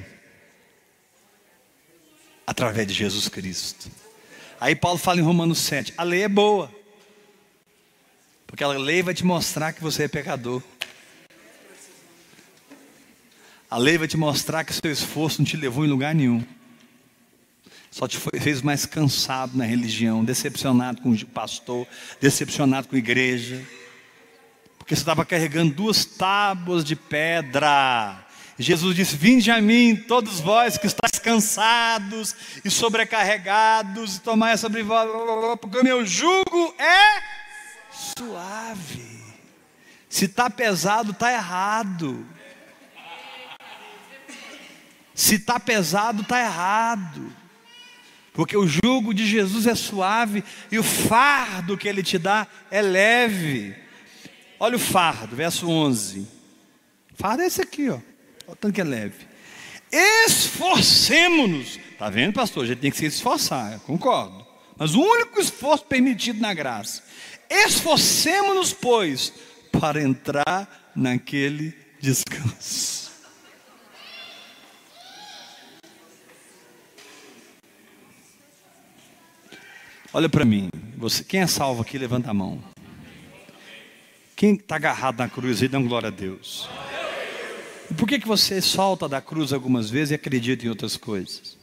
[2.47, 3.89] através de Jesus Cristo.
[4.59, 6.73] Aí Paulo fala em Romanos 7: a lei é boa,
[8.47, 10.63] porque a lei vai te mostrar que você é pecador.
[13.73, 16.45] A lei vai te mostrar que seu esforço não te levou em lugar nenhum.
[17.89, 21.87] Só te fez mais cansado na religião, decepcionado com o pastor,
[22.21, 23.65] decepcionado com a igreja.
[24.77, 28.23] Porque você estava carregando duas tábuas de pedra
[28.59, 34.83] Jesus disse: Vinde a mim, todos vós que estáis cansados e sobrecarregados, e tomai sobre
[34.83, 35.09] vós,
[35.59, 37.23] porque o meu jugo é
[37.91, 39.23] suave.
[40.07, 42.23] Se está pesado, está errado.
[45.13, 47.31] Se está pesado, está errado.
[48.33, 52.81] Porque o jugo de Jesus é suave e o fardo que ele te dá é
[52.81, 53.75] leve.
[54.59, 56.27] Olha o fardo, verso 11.
[57.13, 57.95] fardo é esse aqui, ó.
[57.95, 58.03] Olha
[58.47, 59.27] o tanto que é leve.
[59.91, 61.79] Esforcemos-nos.
[61.91, 62.65] Está vendo, pastor?
[62.65, 64.43] Gente tem que se esforçar, concordo.
[64.75, 67.03] Mas o único esforço permitido na graça.
[67.47, 69.31] Esforcemos-nos, pois,
[69.71, 73.02] para entrar naquele descanso.
[80.15, 82.63] Olha para mim, você, quem é salvo aqui, levanta a mão.
[84.35, 86.69] Quem está agarrado na cruz e dá glória a Deus?
[87.89, 91.57] E por que, que você solta da cruz algumas vezes e acredita em outras coisas?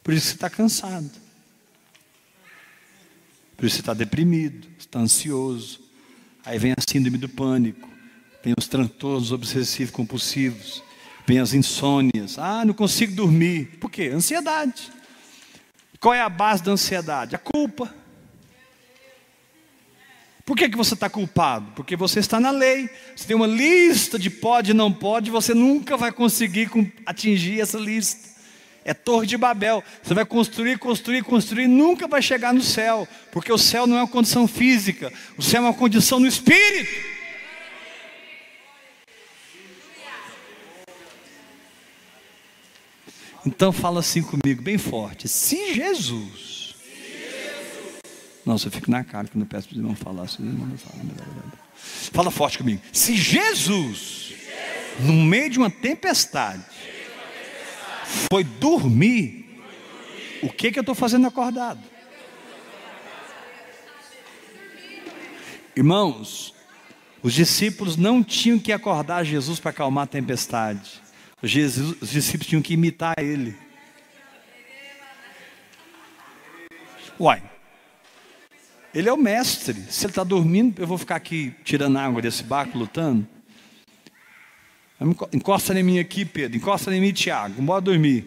[0.00, 1.10] Por isso você está cansado.
[3.56, 5.80] Por isso você está deprimido, está ansioso.
[6.44, 7.88] Aí vem a síndrome do pânico,
[8.44, 10.84] vem os transtornos obsessivos compulsivos,
[11.26, 12.38] vem as insônias.
[12.38, 13.78] Ah, não consigo dormir.
[13.80, 14.10] Por quê?
[14.12, 14.90] Ansiedade.
[16.00, 17.34] Qual é a base da ansiedade?
[17.34, 17.92] A culpa.
[20.44, 21.72] Por que, que você está culpado?
[21.74, 22.90] Porque você está na lei.
[23.16, 26.70] Você tem uma lista de pode e não pode, você nunca vai conseguir
[27.06, 28.34] atingir essa lista.
[28.84, 29.82] É torre de Babel.
[30.02, 33.08] Você vai construir, construir, construir, nunca vai chegar no céu.
[33.32, 37.13] Porque o céu não é uma condição física, o céu é uma condição no espírito.
[43.46, 45.28] Então fala assim comigo, bem forte.
[45.28, 46.54] Se Jesus
[48.44, 50.24] não, eu fico na cara quando eu peço para os irmãos falar.
[50.24, 51.02] Assim, não fala,
[52.12, 52.82] fala forte comigo.
[52.92, 54.34] Se Jesus,
[55.00, 56.62] no meio de uma tempestade,
[58.30, 59.62] foi dormir,
[60.42, 61.80] o que, que eu estou fazendo acordado?
[65.74, 66.54] Irmãos,
[67.22, 71.02] os discípulos não tinham que acordar Jesus para acalmar a tempestade.
[71.46, 73.56] Jesus, os discípulos tinham que imitar ele.
[77.18, 77.42] Uai,
[78.94, 79.74] ele é o mestre.
[79.90, 83.26] Se ele está dormindo, eu vou ficar aqui tirando água desse barco, lutando.
[85.32, 86.56] Encosta em mim aqui, Pedro.
[86.56, 87.60] Encosta em mim, Tiago.
[87.60, 88.26] Bora dormir.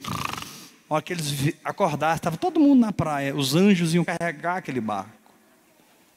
[0.90, 3.36] A hora que eles acordaram, estava todo mundo na praia.
[3.36, 5.12] Os anjos iam carregar aquele barco.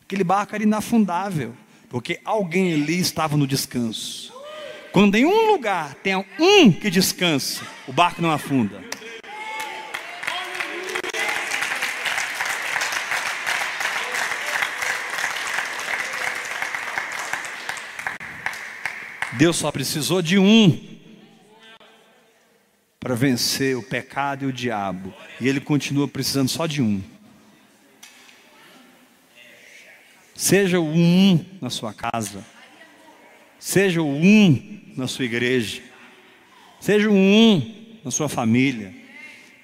[0.03, 1.55] Aquele barco era inafundável.
[1.89, 4.33] Porque alguém ali estava no descanso.
[4.93, 8.83] Quando em um lugar tem um que descansa, o barco não afunda.
[19.35, 20.99] Deus só precisou de um
[22.99, 27.01] para vencer o pecado e o diabo, e Ele continua precisando só de um.
[30.35, 32.45] Seja o um na sua casa,
[33.61, 35.83] seja o um na sua igreja,
[36.81, 38.93] seja o um na sua família.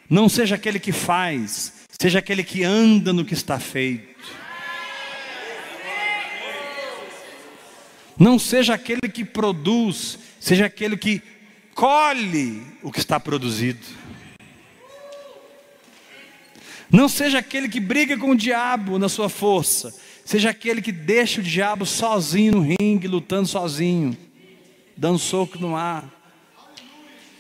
[0.09, 4.15] Não seja aquele que faz, seja aquele que anda no que está feito.
[8.19, 11.21] Não seja aquele que produz, seja aquele que
[11.75, 13.85] colhe o que está produzido.
[16.91, 19.95] Não seja aquele que briga com o diabo na sua força,
[20.27, 24.15] seja aquele que deixa o diabo sozinho no ringue, lutando sozinho,
[24.97, 26.05] dando soco no ar.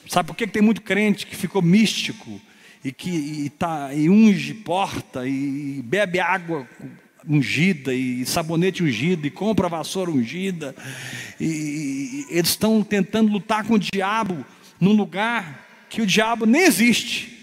[0.09, 2.41] Sabe por que tem muito crente que ficou místico
[2.85, 6.67] e que e tá, e unge porta e bebe água
[7.29, 10.73] ungida e sabonete ungido e compra vassoura ungida.
[11.41, 14.47] E, e eles estão tentando lutar com o diabo
[14.81, 17.35] num lugar que o diabo nem existe.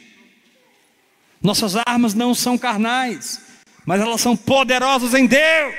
[1.41, 3.52] Nossas armas não são carnais,
[3.85, 5.75] mas elas são poderosas em Deus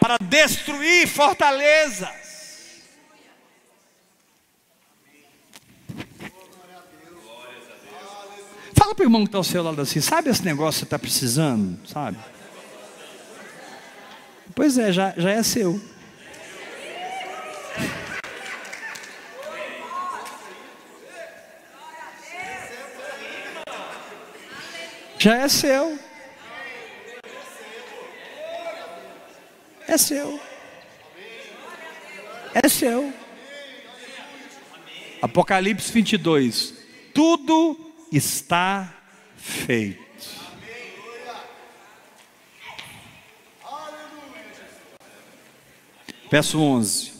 [0.00, 2.08] para destruir fortalezas.
[8.74, 10.84] Fala para o irmão que está ao seu lado assim, sabe esse negócio que você
[10.84, 12.18] está precisando, sabe?
[14.54, 15.80] Pois é, já, já é seu.
[25.18, 26.09] Já é seu.
[29.90, 30.40] É seu.
[32.54, 33.12] É seu.
[35.20, 36.74] Apocalipse 22.
[37.12, 38.94] Tudo está
[39.36, 40.00] feito.
[46.30, 47.12] Verso 11: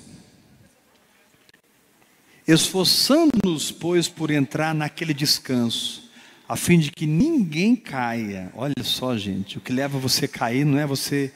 [2.47, 6.09] Esforçando-nos, pois, por entrar naquele descanso,
[6.49, 8.53] a fim de que ninguém caia.
[8.55, 11.33] Olha só, gente, o que leva você a cair não é você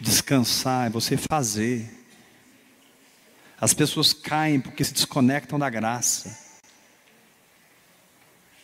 [0.00, 1.88] descansar, é você fazer.
[3.60, 6.50] As pessoas caem porque se desconectam da graça.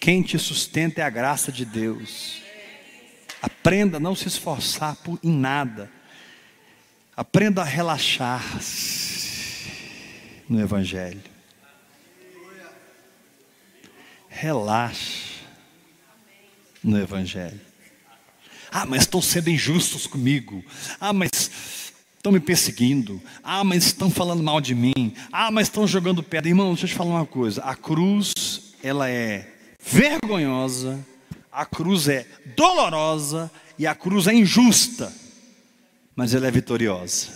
[0.00, 2.40] Quem te sustenta é a graça de Deus.
[3.42, 5.90] Aprenda a não se esforçar por, em nada.
[7.14, 8.42] Aprenda a relaxar
[10.48, 11.22] no Evangelho.
[14.28, 15.40] Relaxe
[16.82, 17.65] no Evangelho.
[18.70, 20.64] Ah, mas estão sendo injustos comigo.
[21.00, 21.50] Ah, mas
[22.16, 23.20] estão me perseguindo.
[23.42, 25.14] Ah, mas estão falando mal de mim.
[25.32, 26.48] Ah, mas estão jogando pedra.
[26.48, 27.62] Irmão, deixa eu te falar uma coisa.
[27.62, 28.32] A cruz,
[28.82, 29.48] ela é
[29.80, 30.98] vergonhosa.
[31.52, 35.12] A cruz é dolorosa e a cruz é injusta.
[36.14, 37.28] mas ela é vitoriosa.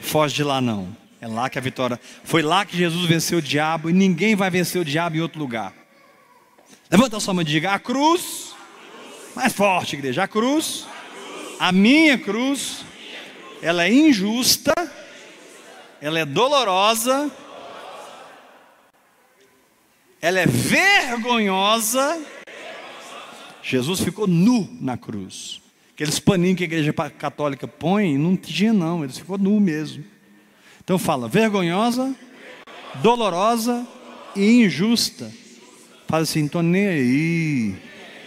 [0.00, 0.96] Foge de lá não.
[1.20, 2.00] É lá que a vitória.
[2.24, 5.38] Foi lá que Jesus venceu o diabo e ninguém vai vencer o diabo em outro
[5.38, 5.74] lugar.
[6.90, 8.52] Levanta a sua mão e diga: a cruz.
[9.36, 10.24] Mais forte, igreja.
[10.24, 10.86] A cruz.
[11.58, 12.84] A minha cruz.
[13.62, 14.74] Ela é injusta.
[16.00, 17.30] Ela é dolorosa.
[20.20, 22.20] Ela é vergonhosa.
[23.62, 25.60] Jesus ficou nu na cruz.
[25.94, 30.02] Aqueles paninhos que a igreja católica põe, não tinha não, ele ficou nu mesmo.
[30.82, 32.14] Então fala, vergonhosa,
[33.02, 33.86] dolorosa
[34.34, 35.30] e injusta.
[36.10, 37.74] Fala assim, estou nem aí.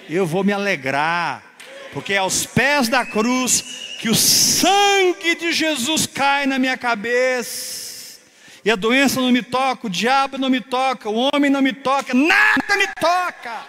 [0.10, 1.44] Eu vou me alegrar,
[1.92, 8.22] porque é aos pés da cruz que o sangue de Jesus cai na minha cabeça.
[8.64, 11.74] E a doença não me toca, o diabo não me toca, o homem não me
[11.74, 13.68] toca, nada me toca.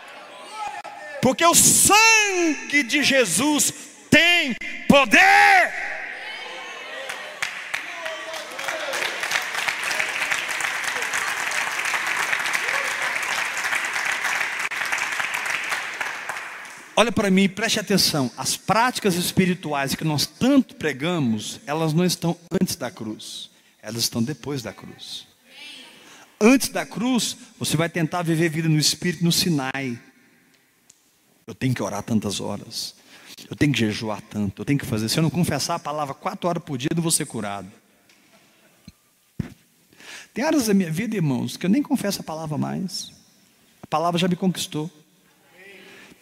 [1.20, 3.74] Porque o sangue de Jesus
[4.08, 4.54] tem
[4.86, 5.93] poder.
[16.96, 18.30] Olha para mim, preste atenção.
[18.36, 23.50] As práticas espirituais que nós tanto pregamos, elas não estão antes da cruz,
[23.82, 25.26] elas estão depois da cruz.
[26.40, 29.98] Antes da cruz, você vai tentar viver vida no espírito no Sinai.
[31.46, 32.94] Eu tenho que orar tantas horas.
[33.50, 34.62] Eu tenho que jejuar tanto.
[34.62, 35.08] Eu tenho que fazer.
[35.08, 37.70] Se eu não confessar a palavra quatro horas por dia, eu não vou ser curado.
[40.32, 43.12] Tem áreas da minha vida, irmãos, que eu nem confesso a palavra mais.
[43.82, 44.90] A palavra já me conquistou.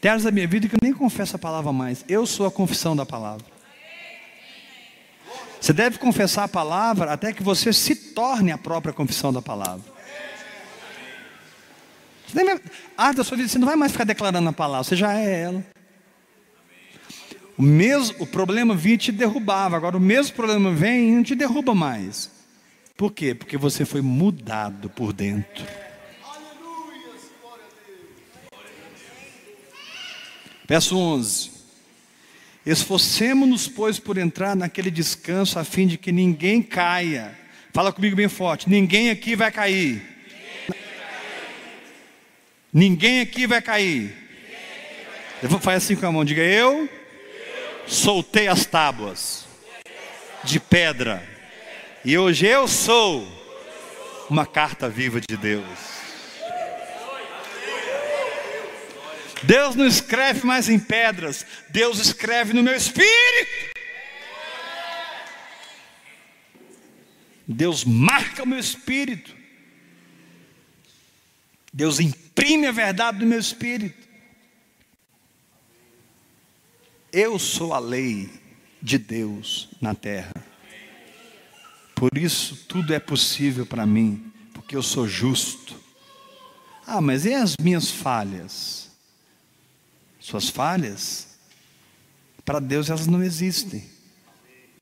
[0.03, 2.05] Tem áreas da minha vida que eu nem confesso a palavra mais.
[2.09, 3.47] Eu sou a confissão da palavra.
[5.61, 9.85] Você deve confessar a palavra até que você se torne a própria confissão da palavra.
[12.27, 12.61] Você
[13.15, 15.65] da sua vida, você não vai mais ficar declarando a palavra, você já é ela.
[17.57, 21.23] O, mesmo, o problema vinha e te derrubava, agora o mesmo problema vem e não
[21.23, 22.29] te derruba mais.
[22.97, 23.37] Por quê?
[23.37, 25.65] Porque você foi mudado por dentro.
[30.67, 31.51] Verso 11:
[32.65, 37.37] Esforcemos-nos, pois, por entrar naquele descanso, a fim de que ninguém caia.
[37.73, 40.03] Fala comigo bem forte: ninguém aqui vai cair.
[42.73, 44.17] Ninguém aqui vai cair.
[45.43, 46.89] Vou fazer assim com a mão, diga eu
[47.87, 49.45] soltei as tábuas
[50.45, 51.23] de pedra
[52.05, 53.27] e hoje eu sou
[54.29, 56.02] uma carta viva de Deus.
[59.43, 63.73] Deus não escreve mais em pedras, Deus escreve no meu espírito.
[67.47, 69.35] Deus marca o meu espírito.
[71.73, 74.09] Deus imprime a verdade no meu espírito.
[77.13, 78.31] Eu sou a lei
[78.81, 80.33] de Deus na terra.
[81.95, 85.77] Por isso tudo é possível para mim, porque eu sou justo.
[86.87, 88.92] Ah, mas e as minhas falhas?
[90.23, 91.37] Suas falhas?
[92.45, 93.85] Para Deus elas não existem.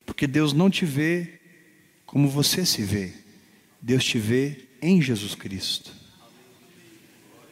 [0.05, 1.39] Porque Deus não te vê
[2.05, 3.11] como você se vê.
[3.81, 5.91] Deus te vê em Jesus Cristo.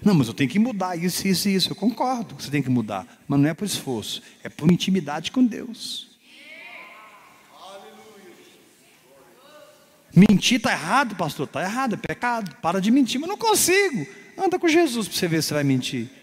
[0.06, 1.72] Não, mas eu tenho que mudar isso, isso e isso.
[1.72, 3.08] Eu concordo que você tem que mudar.
[3.28, 6.10] Mas não é por esforço, é por intimidade com Deus.
[10.16, 11.48] Mentir está errado, pastor?
[11.48, 12.56] Está errado, é pecado.
[12.58, 14.06] Para de mentir, mas não consigo.
[14.38, 16.19] Anda com Jesus para você ver se vai mentir.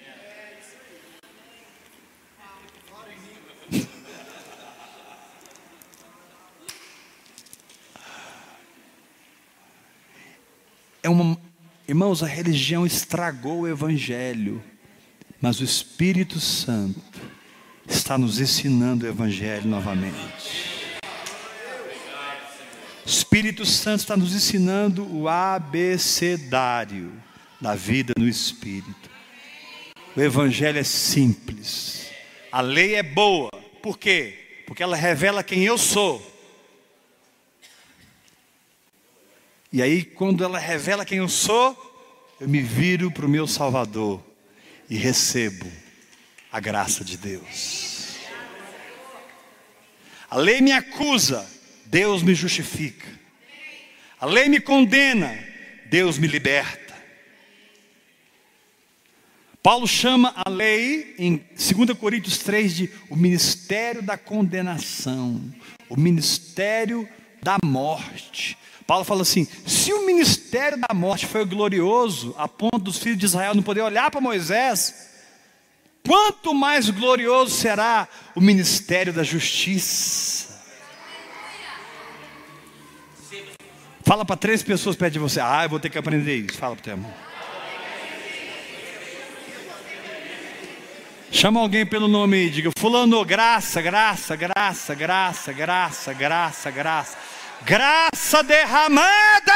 [11.07, 11.39] É uma,
[11.87, 14.61] Irmãos, a religião estragou o Evangelho,
[15.41, 17.01] mas o Espírito Santo
[17.87, 20.99] está nos ensinando o Evangelho novamente.
[23.05, 27.13] O Espírito Santo está nos ensinando o abecedário
[27.61, 29.09] da vida no Espírito.
[30.17, 32.11] O Evangelho é simples,
[32.51, 34.65] a lei é boa, por quê?
[34.67, 36.36] Porque ela revela quem eu sou.
[39.77, 41.77] E aí, quando ela revela quem eu sou,
[42.41, 44.25] eu me viro para o meu Salvador
[44.89, 45.71] e recebo
[46.51, 48.17] a graça de Deus.
[50.31, 51.47] A lei me acusa,
[51.85, 53.07] Deus me justifica.
[54.19, 55.39] A lei me condena,
[55.91, 56.97] Deus me liberta.
[59.63, 65.39] Paulo chama a lei, em 2 Coríntios 3, de o ministério da condenação,
[65.87, 67.07] o ministério
[67.43, 68.57] da morte.
[68.87, 73.27] Paulo fala assim: se o ministério da morte foi glorioso, a ponto dos filhos de
[73.27, 75.09] Israel não poder olhar para Moisés,
[76.07, 80.47] quanto mais glorioso será o ministério da justiça.
[84.05, 85.41] Fala para três pessoas perto de você.
[85.41, 86.57] Ah, eu vou ter que aprender isso.
[86.57, 87.13] Fala para o teu irmão.
[91.33, 97.19] Chama alguém pelo nome e diga: Fulano, graça, graça, graça, graça, graça, graça, graça.
[97.67, 99.53] Graça derramada.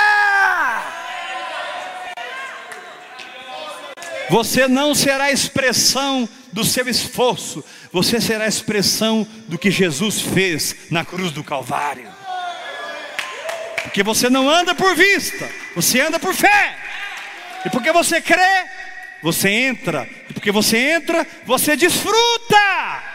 [4.29, 11.05] Você não será expressão do seu esforço, você será expressão do que Jesus fez na
[11.05, 12.11] cruz do Calvário.
[13.85, 16.77] Porque você não anda por vista, você anda por fé.
[17.65, 18.67] E porque você crê,
[19.23, 20.09] você entra.
[20.29, 23.10] E porque você entra, você desfruta.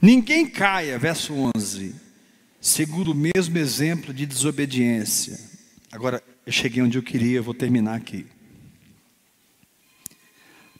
[0.00, 1.94] Ninguém caia, verso 11,
[2.60, 5.38] segundo o mesmo exemplo de desobediência.
[5.90, 8.24] Agora, eu cheguei onde eu queria, eu vou terminar aqui.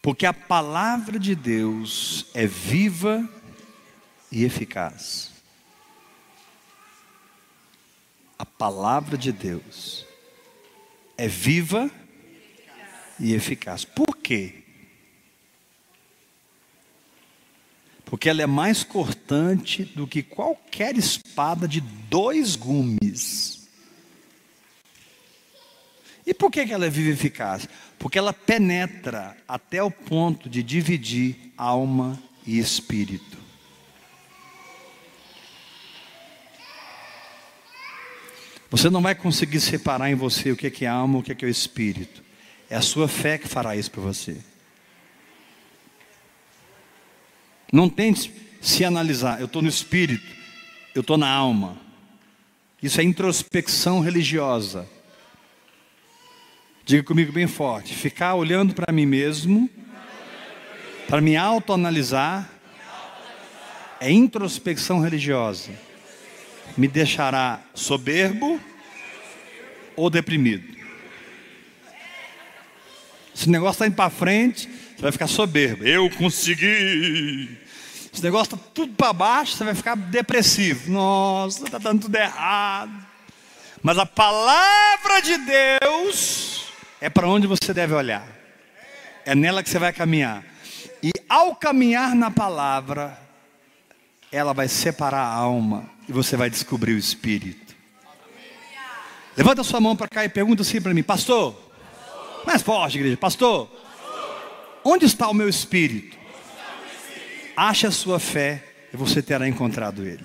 [0.01, 3.29] Porque a palavra de Deus é viva
[4.31, 5.33] e eficaz.
[8.39, 10.07] A palavra de Deus
[11.17, 11.91] é viva
[13.19, 13.85] e eficaz.
[13.85, 14.63] Por quê?
[18.09, 23.69] Porque ela é mais cortante do que qualquer espada de dois gumes.
[26.27, 27.69] E por que ela é viva eficaz?
[27.99, 33.37] Porque ela penetra até o ponto de dividir alma e espírito.
[38.71, 41.49] Você não vai conseguir separar em você o que é alma e o que é
[41.49, 42.23] o espírito.
[42.71, 44.39] É a sua fé que fará isso para você.
[47.73, 49.41] Não tente se analisar.
[49.41, 50.27] Eu estou no espírito,
[50.95, 51.77] eu estou na alma.
[52.83, 54.89] Isso é introspecção religiosa.
[56.85, 59.69] Diga comigo bem forte: ficar olhando para mim mesmo,
[61.07, 62.51] para me autoanalisar,
[64.01, 65.71] é introspecção religiosa.
[66.77, 68.61] Me deixará soberbo
[69.97, 70.79] ou deprimido.
[73.35, 74.69] Esse negócio está indo para frente,
[74.99, 75.85] você vai ficar soberbo.
[75.85, 77.57] Eu consegui.
[78.13, 80.91] Esse negócio está tudo para baixo, você vai ficar depressivo.
[80.91, 83.07] Nossa, está dando tudo errado.
[83.81, 86.65] Mas a palavra de Deus
[87.01, 88.27] é para onde você deve olhar.
[89.25, 90.45] É nela que você vai caminhar.
[91.01, 93.17] E ao caminhar na palavra,
[94.33, 97.73] ela vai separar a alma e você vai descobrir o espírito.
[99.37, 101.57] Levanta sua mão para cá e pergunta assim para mim, pastor.
[102.45, 103.71] Mais forte, igreja, pastor.
[104.85, 106.17] Onde está o meu espírito?
[107.57, 110.25] Ache a sua fé e você terá encontrado ele.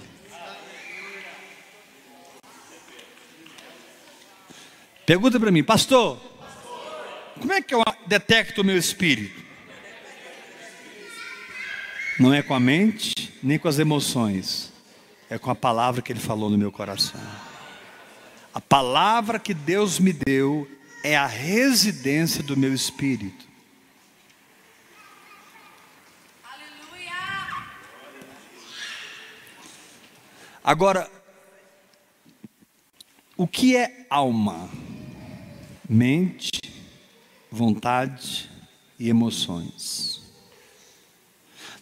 [5.06, 6.18] Pergunta para mim, pastor,
[7.40, 9.44] como é que eu detecto o meu espírito?
[12.20, 14.72] Não é com a mente, nem com as emoções,
[15.30, 17.20] é com a palavra que ele falou no meu coração.
[18.54, 20.70] A palavra que Deus me deu
[21.04, 23.53] é a residência do meu espírito.
[30.64, 31.12] Agora,
[33.36, 34.70] o que é alma?
[35.90, 36.52] Mente,
[37.52, 38.50] vontade
[38.98, 40.22] e emoções.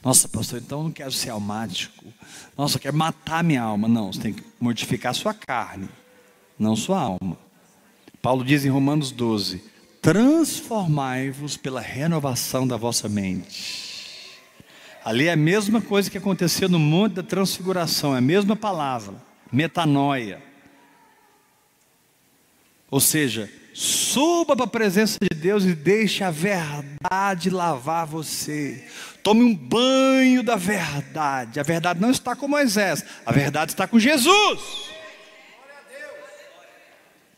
[0.03, 2.11] Nossa, pastor, então eu não quero ser almático.
[2.57, 3.87] Nossa, eu quero matar minha alma.
[3.87, 5.87] Não, você tem que mortificar sua carne,
[6.57, 7.37] não sua alma.
[8.19, 9.63] Paulo diz em Romanos 12:
[10.01, 13.90] transformai-vos pela renovação da vossa mente.
[15.03, 19.15] Ali é a mesma coisa que aconteceu no Monte da Transfiguração, é a mesma palavra,
[19.51, 20.41] metanoia.
[22.89, 28.85] Ou seja, suba para a presença de Deus e deixe a verdade lavar você.
[29.23, 31.59] Tome um banho da verdade.
[31.59, 34.91] A verdade não está com Moisés, a verdade está com Jesus.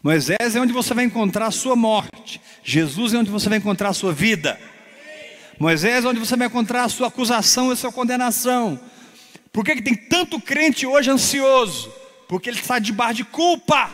[0.02, 3.88] Moisés é onde você vai encontrar a sua morte, Jesus é onde você vai encontrar
[3.88, 4.60] a sua vida.
[5.64, 8.78] Moisés, onde você vai encontrar a sua acusação e a sua condenação.
[9.50, 11.90] Por que, que tem tanto crente hoje ansioso?
[12.28, 13.90] Porque ele está debaixo de culpa.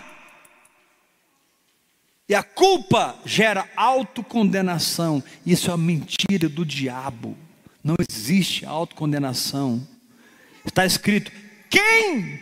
[2.27, 5.23] E a culpa gera autocondenação.
[5.45, 7.37] Isso é uma mentira do diabo.
[7.83, 9.87] Não existe autocondenação.
[10.65, 11.31] Está escrito:
[11.69, 12.41] quem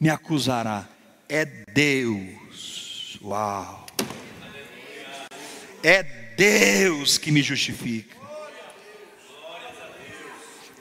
[0.00, 0.88] me acusará?
[1.28, 3.18] É Deus.
[3.22, 3.84] Uau.
[5.82, 8.16] É Deus que me justifica.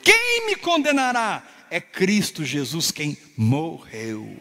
[0.02, 1.44] Quem me condenará?
[1.70, 4.38] É Cristo Jesus quem morreu.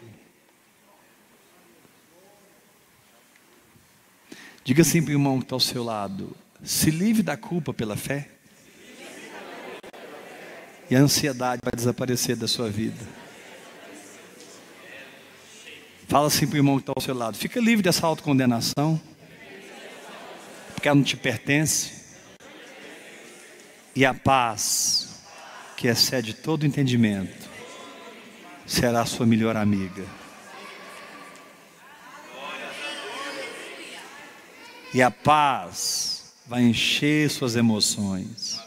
[4.63, 7.97] Diga assim para o irmão que está ao seu lado: se livre da culpa pela
[7.97, 8.29] fé,
[10.89, 13.03] e a ansiedade vai desaparecer da sua vida.
[16.07, 19.01] Fala assim para o irmão que está ao seu lado: fica livre dessa autocondenação
[20.83, 22.03] porque ela não te pertence.
[23.95, 25.23] E a paz,
[25.77, 27.49] que excede todo entendimento,
[28.65, 30.05] será a sua melhor amiga.
[34.93, 38.59] E a paz vai encher suas emoções,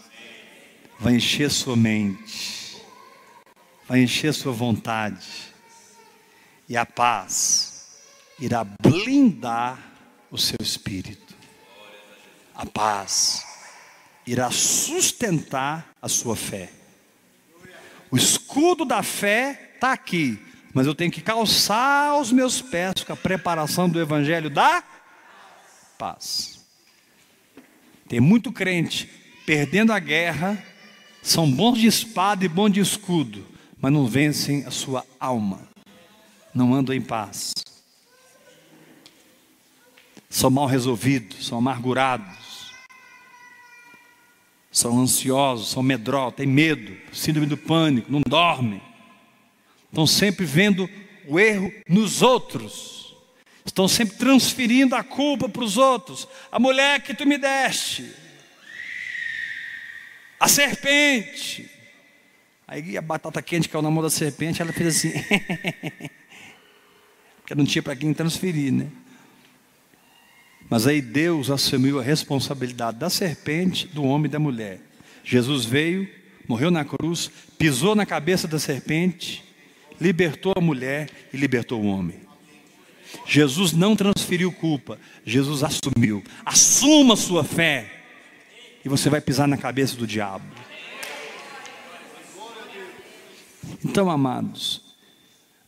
[0.99, 2.81] vai encher sua mente,
[3.87, 5.53] vai encher sua vontade.
[6.67, 7.89] E a paz
[8.41, 9.79] irá blindar
[10.31, 11.26] o seu espírito.
[12.57, 13.45] A paz
[14.27, 16.71] irá sustentar a sua fé.
[18.11, 20.39] O escudo da fé está aqui,
[20.73, 24.83] mas eu tenho que calçar os meus pés com a preparação do evangelho da
[25.99, 26.65] paz.
[28.09, 29.07] Tem muito crente
[29.45, 30.63] perdendo a guerra,
[31.23, 33.47] são bons de espada e bons de escudo,
[33.81, 35.61] mas não vencem a sua alma,
[36.55, 37.53] não andam em paz.
[40.29, 42.46] São mal resolvidos, são amargurados,
[44.77, 48.83] são ansiosos, são medrosos, têm medo, síndrome do pânico, não dormem,
[49.89, 50.87] estão sempre vendo
[51.27, 53.17] o erro nos outros.
[53.65, 56.29] Estão sempre transferindo a culpa para os outros.
[56.53, 58.13] A mulher que tu me deste.
[60.39, 61.71] A serpente.
[62.69, 65.13] Aí a batata quente, que é o nome da serpente, ela fez assim.
[67.41, 68.89] Porque não tinha para quem transferir, né?
[70.69, 74.81] Mas aí Deus assumiu a responsabilidade da serpente, do homem e da mulher.
[75.25, 76.09] Jesus veio,
[76.49, 79.45] morreu na cruz, pisou na cabeça da serpente,
[80.01, 82.21] libertou a mulher e libertou o homem.
[83.25, 86.23] Jesus não transferiu culpa, Jesus assumiu.
[86.45, 87.93] Assuma sua fé,
[88.85, 90.45] e você vai pisar na cabeça do diabo.
[93.85, 94.83] Então, amados,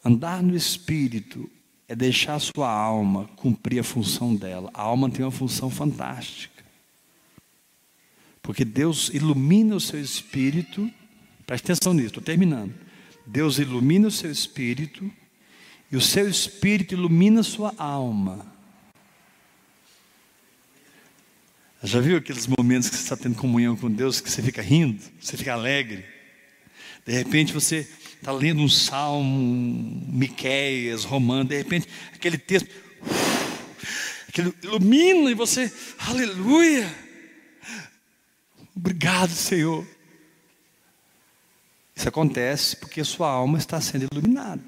[0.04, 1.48] andar no Espírito
[1.88, 4.70] é deixar a sua alma cumprir a função dela.
[4.74, 6.62] A alma tem uma função fantástica.
[8.42, 10.90] Porque Deus ilumina o seu espírito,
[11.46, 12.74] preste atenção nisso, estou terminando.
[13.26, 15.10] Deus ilumina o seu espírito
[15.90, 18.46] e o seu espírito ilumina a sua alma.
[21.82, 25.02] Já viu aqueles momentos que você está tendo comunhão com Deus, que você fica rindo,
[25.20, 26.04] você fica alegre?
[27.06, 27.88] De repente você
[28.18, 32.68] está lendo um salmo, Miqueias, Romano, de repente aquele texto
[34.28, 36.88] aquele ilumina e você, aleluia!
[38.76, 39.84] Obrigado, Senhor.
[41.96, 44.62] Isso acontece porque sua alma está sendo iluminada.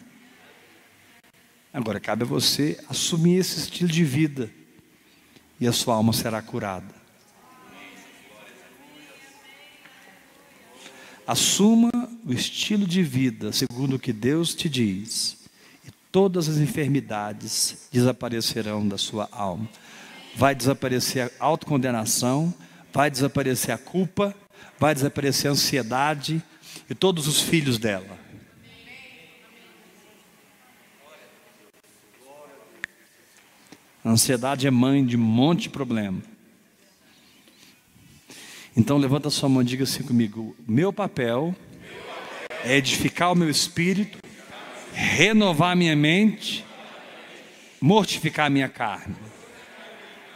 [1.73, 4.51] Agora cabe a você assumir esse estilo de vida
[5.61, 7.00] e a sua alma será curada.
[11.31, 11.93] Assuma
[12.27, 15.37] o estilo de vida segundo o que Deus te diz,
[15.87, 19.69] e todas as enfermidades desaparecerão da sua alma.
[20.35, 22.53] Vai desaparecer a autocondenação,
[22.93, 24.35] vai desaparecer a culpa,
[24.77, 26.43] vai desaparecer a ansiedade
[26.91, 28.19] e todos os filhos dela.
[34.05, 36.30] A ansiedade é mãe de um monte de problema.
[38.77, 41.55] Então levanta sua mão e diga assim comigo: meu papel
[42.65, 44.19] é edificar o meu espírito,
[44.93, 46.65] renovar minha mente,
[47.81, 49.17] mortificar minha carne.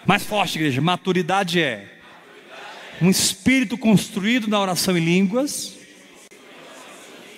[0.07, 1.99] Mais forte, igreja, maturidade é
[3.01, 5.76] um espírito construído na oração em línguas,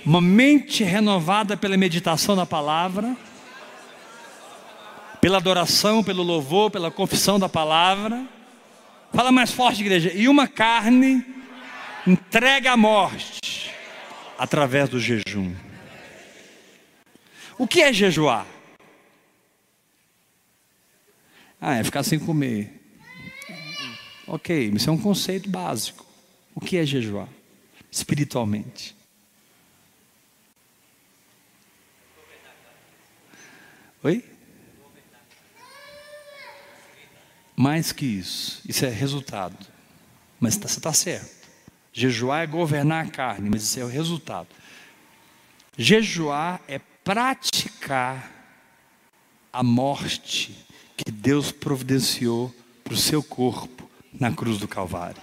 [0.05, 3.17] uma mente renovada pela meditação na palavra
[5.27, 8.25] pela adoração, pelo louvor, pela confissão da palavra.
[9.13, 10.13] Fala mais forte, igreja.
[10.13, 11.25] E uma carne
[12.07, 13.71] entrega à morte
[14.39, 15.55] através do jejum.
[17.59, 18.47] O que é jejuar?
[21.61, 22.73] Ah, é ficar sem comer.
[24.27, 26.05] Ok, isso é um conceito básico.
[26.55, 27.29] O que é jejuar?
[27.91, 28.95] Espiritualmente.
[34.03, 34.36] Oi?
[37.57, 39.57] Mais que isso, isso é resultado.
[40.39, 41.47] Mas tá, você está certo.
[41.93, 44.49] Jejuar é governar a carne, mas isso é o resultado.
[45.79, 48.31] Jejuar é praticar
[49.51, 52.55] a morte que Deus providenciou
[52.85, 55.23] para o seu corpo na cruz do Calvário.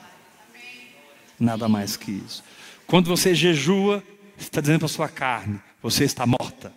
[1.40, 2.44] Nada mais que isso.
[2.88, 4.04] Quando você jejua,
[4.38, 6.74] você está dizendo para a sua carne: você está morta.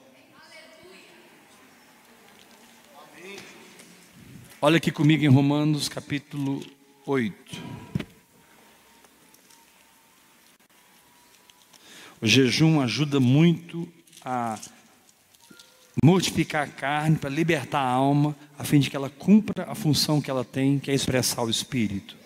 [4.63, 6.65] Olha aqui comigo em Romanos capítulo
[7.05, 7.63] 8.
[12.23, 13.87] O jejum ajuda muito
[14.25, 14.59] a
[16.03, 20.23] mortificar a carne, para libertar a alma, a fim de que ela cumpra a função
[20.23, 22.17] que ela tem, que é expressar o espírito.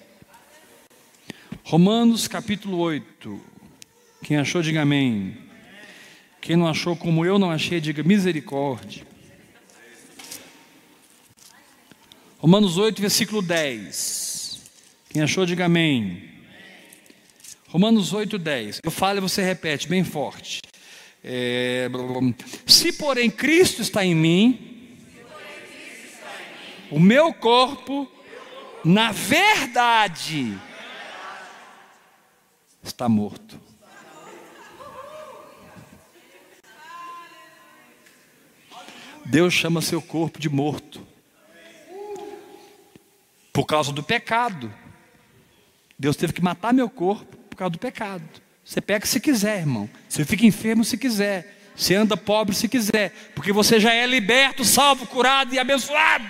[1.64, 3.41] Romanos capítulo 8.
[4.22, 5.37] Quem achou, diga amém.
[6.41, 9.09] Quem não achou, como eu não achei, diga misericórdia.
[12.41, 14.62] Romanos 8, versículo 10.
[15.11, 16.22] Quem achou, diga amém.
[17.68, 18.80] Romanos 8, 10.
[18.82, 20.62] Eu falo e você repete bem forte.
[21.22, 21.86] É,
[22.66, 24.97] se porém Cristo está em mim,
[26.91, 28.11] o meu corpo,
[28.82, 30.59] na verdade,
[32.82, 33.61] está morto.
[39.26, 41.09] Deus chama seu corpo de morto.
[43.61, 44.72] Por causa do pecado.
[45.98, 48.24] Deus teve que matar meu corpo por causa do pecado.
[48.64, 49.86] Você peca se quiser, irmão.
[50.08, 51.70] Você fica enfermo se quiser.
[51.76, 53.12] Você anda pobre se quiser.
[53.34, 56.24] Porque você já é liberto, salvo, curado e abençoado.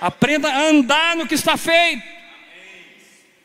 [0.00, 2.02] Aprenda a andar no que está feito.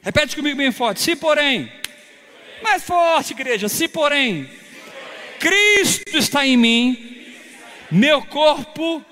[0.01, 1.01] Repete comigo bem forte.
[1.01, 1.71] Se porém,
[2.63, 3.69] mais forte, igreja.
[3.69, 4.49] Se porém,
[5.39, 7.27] Cristo está em mim,
[7.91, 9.05] meu corpo,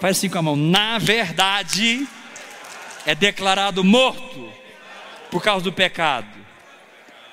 [0.00, 2.04] faz assim com a mão, na verdade,
[3.06, 4.52] é declarado morto
[5.30, 6.28] por causa do pecado.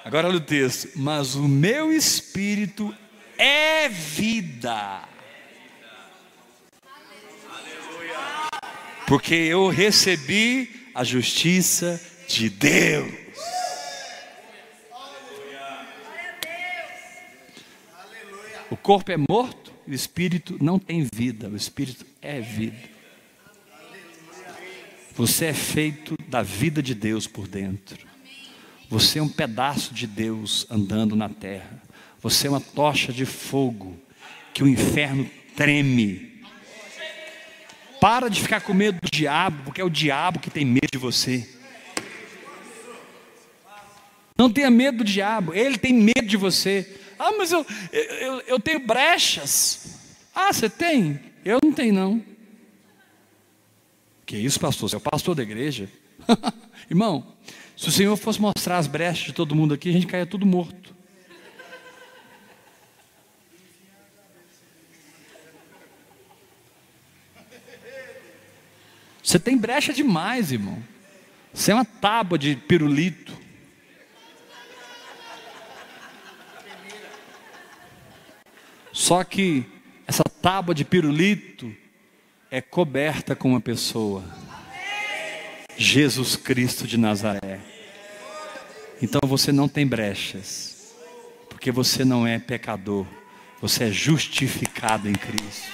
[0.04, 0.90] Agora olha o texto.
[0.96, 2.96] Mas o meu espírito
[3.38, 5.02] é vida.
[9.08, 13.12] Porque eu recebi a justiça de Deus.
[18.70, 22.89] O corpo é morto, o espírito não tem vida, o espírito é vida.
[25.20, 28.08] Você é feito da vida de Deus por dentro.
[28.90, 31.84] Você é um pedaço de Deus andando na terra.
[32.22, 34.00] Você é uma tocha de fogo
[34.54, 36.42] que o inferno treme.
[38.00, 40.98] Para de ficar com medo do diabo, porque é o diabo que tem medo de
[40.98, 41.46] você.
[44.38, 46.98] Não tenha medo do diabo, ele tem medo de você.
[47.20, 49.98] Ah, mas eu, eu, eu tenho brechas.
[50.34, 51.20] Ah, você tem?
[51.44, 52.29] Eu não tenho, não.
[54.30, 54.88] Que isso, pastor?
[54.88, 55.90] Você é o pastor da igreja?
[56.88, 57.36] Irmão,
[57.76, 60.46] se o Senhor fosse mostrar as brechas de todo mundo aqui, a gente caia tudo
[60.46, 60.96] morto.
[69.24, 70.78] Você tem brecha demais, irmão.
[71.52, 73.36] Você é uma tábua de pirulito.
[78.94, 79.66] Só que
[80.06, 81.76] essa tábua de pirulito
[82.52, 84.24] é coberta com uma pessoa.
[85.78, 87.60] Jesus Cristo de Nazaré.
[89.02, 90.94] Então você não tem brechas,
[91.48, 93.06] porque você não é pecador,
[93.62, 95.72] você é justificado em Cristo.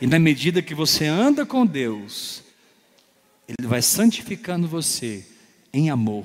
[0.00, 2.44] E na medida que você anda com Deus,
[3.48, 5.26] Ele vai santificando você
[5.72, 6.24] em amor.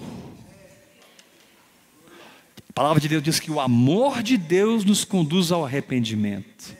[2.69, 6.75] A palavra de Deus diz que o amor de Deus nos conduz ao arrependimento.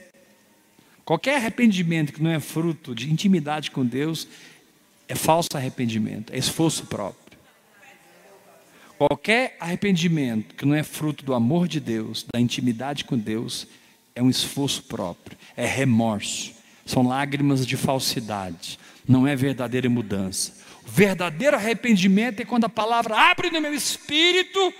[1.08, 4.28] Qualquer arrependimento que não é fruto de intimidade com Deus
[5.08, 7.40] é falso arrependimento, é esforço próprio.
[8.98, 13.68] Qualquer arrependimento que não é fruto do amor de Deus, da intimidade com Deus,
[14.14, 16.52] é um esforço próprio, é remorso,
[16.86, 18.78] são lágrimas de falsidade,
[19.08, 20.56] não é verdadeira mudança.
[20.86, 24.74] O verdadeiro arrependimento é quando a palavra abre no meu espírito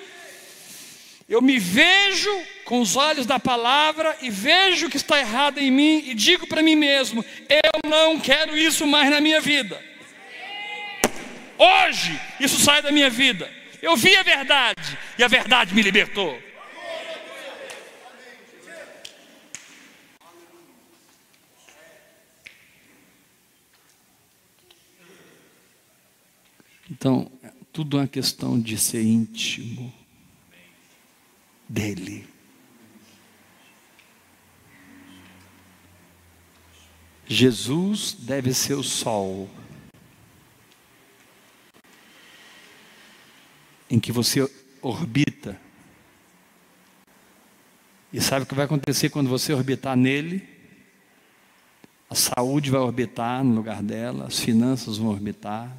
[1.28, 2.30] eu me vejo
[2.64, 6.48] com os olhos da palavra e vejo o que está errado em mim e digo
[6.48, 9.82] para mim mesmo: eu não quero isso mais na minha vida.
[11.58, 13.52] Hoje isso sai da minha vida.
[13.82, 16.42] Eu vi a verdade e a verdade me libertou.
[26.90, 27.30] Então,
[27.74, 29.94] tudo é uma questão de ser íntimo
[31.68, 32.28] dele.
[37.28, 39.50] Jesus deve ser o sol
[43.90, 44.50] em que você
[44.82, 45.60] orbita.
[48.12, 50.48] E sabe o que vai acontecer quando você orbitar nele?
[52.10, 55.76] A saúde vai orbitar no lugar dela, as finanças vão orbitar,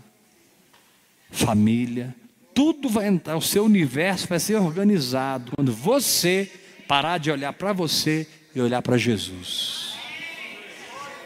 [1.31, 2.15] família,
[2.59, 6.51] tudo vai entrar, o seu universo vai ser organizado quando você
[6.89, 9.95] parar de olhar para você e olhar para Jesus.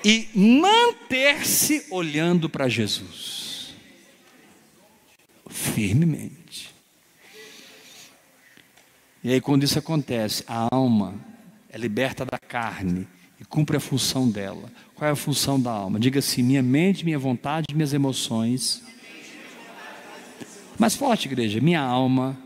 [0.05, 3.75] e manter-se olhando para Jesus.
[5.49, 6.75] Firmemente.
[9.23, 11.15] E aí, quando isso acontece, a alma
[11.71, 13.07] é liberta da carne
[13.41, 14.71] e cumpre a função dela.
[14.95, 16.01] Qual é a função da alma?
[16.01, 18.83] Diga assim: minha mente, minha vontade, minhas emoções.
[20.83, 22.37] Mais forte, igreja, minha alma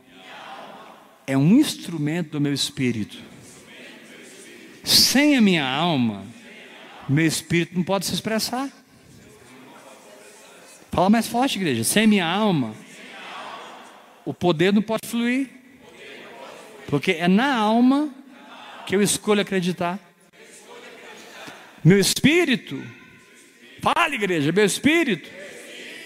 [1.26, 3.16] é um instrumento do meu espírito.
[4.84, 6.22] Sem a minha alma,
[7.08, 8.70] meu espírito não pode se expressar.
[10.92, 11.82] Fala mais forte, igreja.
[11.82, 12.74] Sem minha alma,
[14.22, 15.48] o poder não pode fluir.
[16.88, 18.14] Porque é na alma
[18.86, 19.98] que eu escolho acreditar.
[21.82, 22.84] Meu espírito,
[23.80, 25.26] fala igreja, meu espírito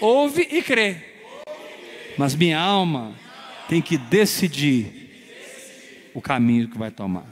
[0.00, 1.09] ouve e crê.
[2.20, 3.14] Mas minha alma
[3.66, 7.24] tem que decidir o caminho que vai tomar.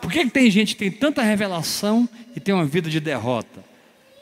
[0.00, 3.64] Por que, que tem gente que tem tanta revelação e tem uma vida de derrota?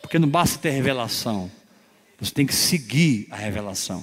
[0.00, 1.52] Porque não basta ter revelação,
[2.18, 4.02] você tem que seguir a revelação.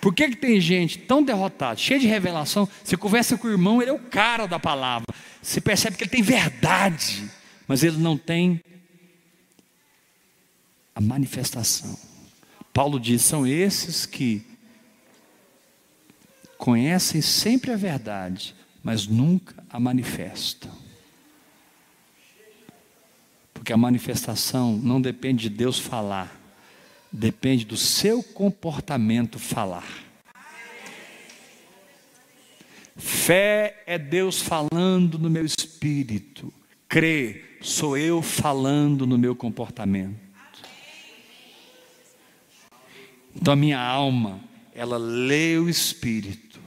[0.00, 2.68] Por que, que tem gente tão derrotada, cheia de revelação?
[2.84, 5.06] Você conversa com o irmão, ele é o cara da palavra.
[5.42, 7.28] Você percebe que ele tem verdade,
[7.66, 8.60] mas ele não tem
[10.94, 11.98] a manifestação.
[12.72, 14.46] Paulo diz: são esses que
[16.56, 20.70] conhecem sempre a verdade, mas nunca a manifestam.
[23.52, 26.37] Porque a manifestação não depende de Deus falar,
[27.10, 30.08] depende do seu comportamento falar.
[32.96, 36.52] Fé é Deus falando no meu espírito.
[36.88, 40.18] Crê, sou eu falando no meu comportamento.
[43.34, 44.40] Então a minha alma,
[44.74, 46.60] ela lê o espírito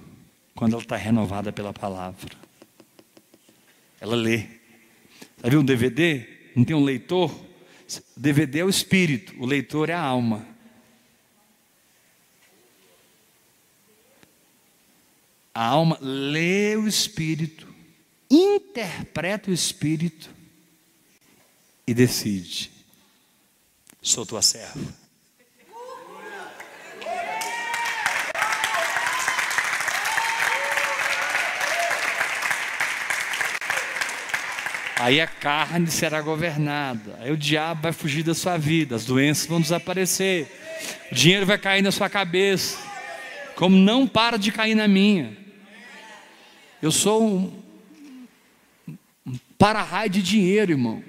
[0.55, 2.31] quando ela está renovada pela palavra.
[3.99, 4.45] Ela lê.
[5.43, 6.25] Viu um DVD?
[6.55, 7.31] Não tem um leitor?
[8.15, 10.47] DVD é o espírito, o leitor é a alma.
[15.53, 17.67] A alma lê o espírito,
[18.29, 20.29] interpreta o espírito
[21.85, 22.71] e decide:
[24.01, 25.00] sou tua serva.
[35.01, 37.17] Aí a carne será governada.
[37.19, 40.45] Aí o diabo vai fugir da sua vida, as doenças vão desaparecer.
[41.11, 42.77] O dinheiro vai cair na sua cabeça.
[43.55, 45.35] Como não para de cair na minha.
[46.79, 47.63] Eu sou um,
[49.25, 51.03] um para-raio de dinheiro, irmão.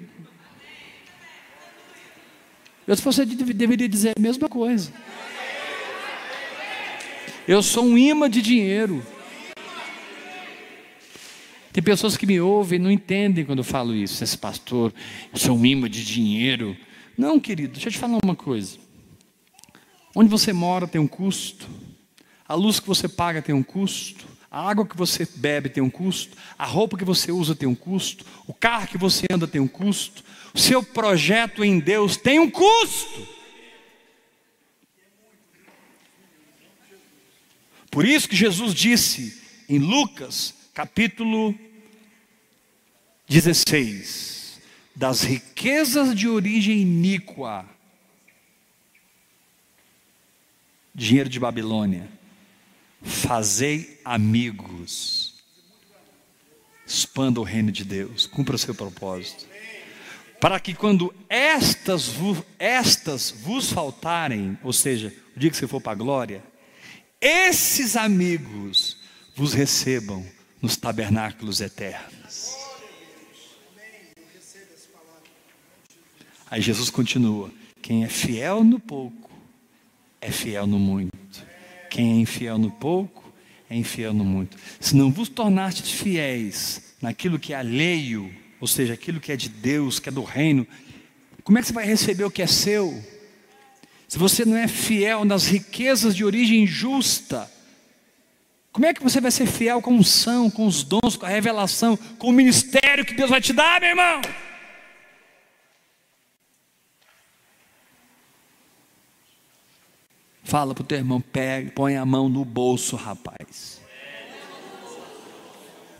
[2.87, 4.91] Eu, se você deveria dizer a mesma coisa.
[7.47, 9.05] Eu sou um imã de dinheiro.
[11.83, 14.23] Tem pessoas que me ouvem e não entendem quando eu falo isso.
[14.23, 14.93] Esse pastor,
[15.33, 16.77] eu sou um imã de dinheiro.
[17.17, 18.77] Não, querido, deixa eu te falar uma coisa.
[20.15, 21.67] Onde você mora tem um custo.
[22.47, 24.25] A luz que você paga tem um custo.
[24.49, 26.37] A água que você bebe tem um custo.
[26.57, 28.23] A roupa que você usa tem um custo.
[28.47, 30.23] O carro que você anda tem um custo.
[30.53, 33.27] O seu projeto em Deus tem um custo.
[37.91, 39.37] Por isso que Jesus disse
[39.67, 41.53] em Lucas capítulo
[43.33, 44.61] 16,
[44.95, 47.65] das riquezas de origem iníqua,
[50.93, 52.07] dinheiro de Babilônia,
[53.01, 55.33] fazei amigos,
[56.85, 59.47] expanda o reino de Deus, cumpra o seu propósito,
[60.39, 62.13] para que quando estas,
[62.59, 66.43] estas vos faltarem, ou seja, o dia que você for para a glória,
[67.19, 68.97] esses amigos
[69.35, 70.23] vos recebam
[70.61, 72.22] nos tabernáculos eternos.
[76.53, 77.49] Aí Jesus continua:
[77.81, 79.31] quem é fiel no pouco,
[80.21, 81.43] é fiel no muito.
[81.89, 83.33] Quem é infiel no pouco,
[83.67, 84.55] é infiel no muito.
[84.79, 88.31] Se não vos tornastes fiéis naquilo que é alheio,
[88.61, 90.67] ou seja, aquilo que é de Deus, que é do reino,
[91.43, 93.03] como é que você vai receber o que é seu?
[94.07, 97.51] Se você não é fiel nas riquezas de origem justa,
[98.71, 101.29] como é que você vai ser fiel com a unção, com os dons, com a
[101.29, 104.21] revelação, com o ministério que Deus vai te dar, meu irmão?
[110.53, 113.81] Fala para o teu irmão, pega, põe a mão no bolso, rapaz.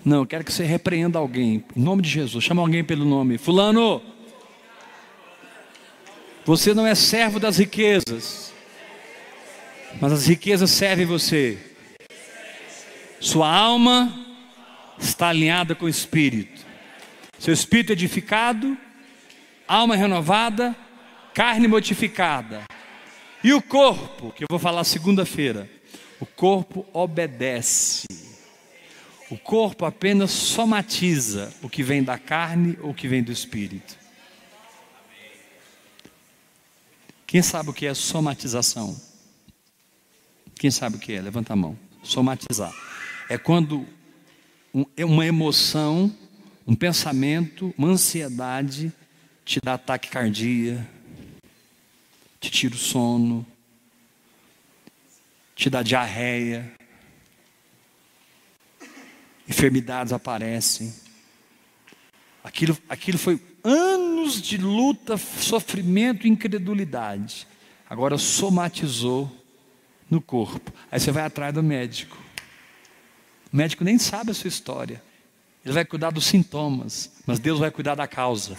[0.05, 3.39] Não, eu quero que você repreenda alguém, em nome de Jesus, chama alguém pelo nome.
[3.39, 3.99] Fulano,
[6.45, 8.53] você não é servo das riquezas,
[9.99, 11.57] mas as riquezas servem você.
[13.19, 14.13] Sua alma
[14.99, 16.63] está alinhada com o espírito.
[17.39, 18.77] Seu espírito edificado,
[19.67, 20.75] alma renovada,
[21.34, 22.65] carne mortificada.
[23.44, 25.70] E o corpo, que eu vou falar segunda-feira,
[26.20, 28.07] o corpo obedece.
[29.30, 33.98] O corpo apenas somatiza o que vem da carne ou o que vem do espírito.
[37.28, 38.95] Quem sabe o que é somatização?
[40.56, 41.22] Quem sabe o que é?
[41.22, 41.78] Levanta a mão.
[42.03, 42.74] Somatizar.
[43.28, 43.86] É quando
[44.95, 46.15] é uma emoção,
[46.65, 48.94] um pensamento, uma ansiedade
[49.44, 50.88] te dá ataque cardíaco,
[52.44, 53.45] te tira o sono,
[55.56, 56.74] te dá diarreia,
[59.48, 60.94] enfermidades aparecem.
[62.44, 67.48] Aquilo, aquilo foi anos de luta, sofrimento, incredulidade.
[67.90, 69.32] Agora somatizou
[70.10, 70.74] no corpo.
[70.91, 72.18] Aí você vai atrás do médico.
[73.53, 75.02] O médico nem sabe a sua história.
[75.64, 78.57] Ele vai cuidar dos sintomas, mas Deus vai cuidar da causa.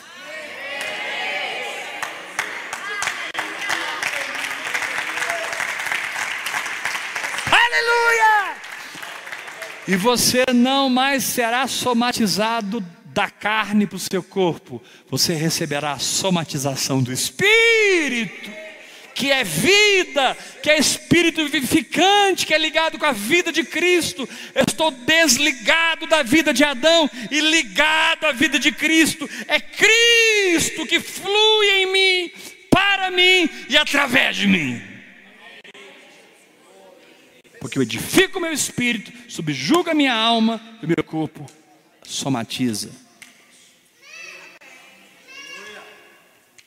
[9.86, 15.98] E você não mais será somatizado da carne para o seu corpo, você receberá a
[15.98, 18.50] somatização do Espírito,
[19.14, 24.28] que é vida, que é Espírito vivificante, que é ligado com a vida de Cristo.
[24.54, 29.30] Eu estou desligado da vida de Adão e ligado à vida de Cristo.
[29.46, 32.32] É Cristo que flui em mim,
[32.68, 34.93] para mim e através de mim
[37.64, 41.46] porque eu edifico o meu espírito, subjuga a minha alma e o meu corpo
[42.02, 42.90] somatiza.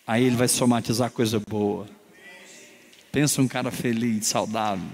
[0.08, 1.88] Aí ele vai somatizar coisa boa.
[3.12, 4.90] Pensa um cara feliz, saudável.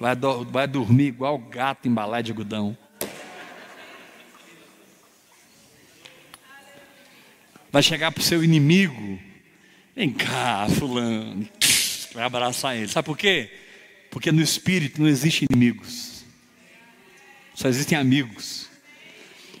[0.00, 2.74] Vai, do, vai dormir igual gato em balé de algodão.
[7.70, 9.20] Vai chegar para o seu inimigo.
[9.94, 11.46] Vem cá, fulano.
[12.14, 12.88] Vai abraçar ele.
[12.88, 13.50] Sabe por quê?
[14.10, 16.24] Porque no espírito não existe inimigos,
[17.54, 18.68] só existem amigos.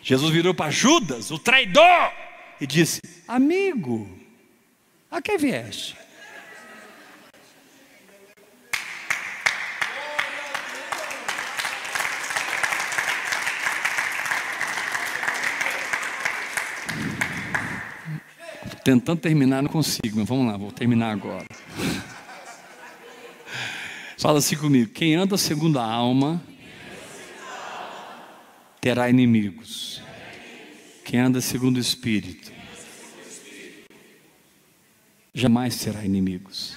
[0.02, 2.12] Jesus virou para Judas, o traidor,
[2.60, 4.10] e disse: Amigo,
[5.10, 5.96] a que vieste?
[18.82, 21.46] Tentando terminar, não consigo, mas vamos lá, vou terminar agora.
[24.20, 26.42] Fala assim comigo: quem anda segundo a alma
[28.78, 30.02] terá inimigos.
[31.06, 32.52] Quem anda segundo o Espírito
[35.32, 36.76] jamais terá inimigos.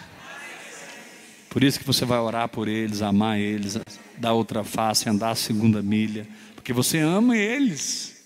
[1.49, 3.77] Por isso que você vai orar por eles, amar eles,
[4.17, 6.25] dar outra face, andar a segunda milha,
[6.55, 8.23] porque você ama eles.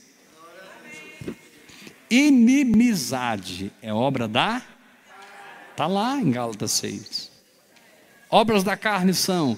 [2.07, 4.61] Inimizade é obra da.
[5.71, 7.36] Está lá em Gálatas 6.
[8.29, 9.57] Obras da carne são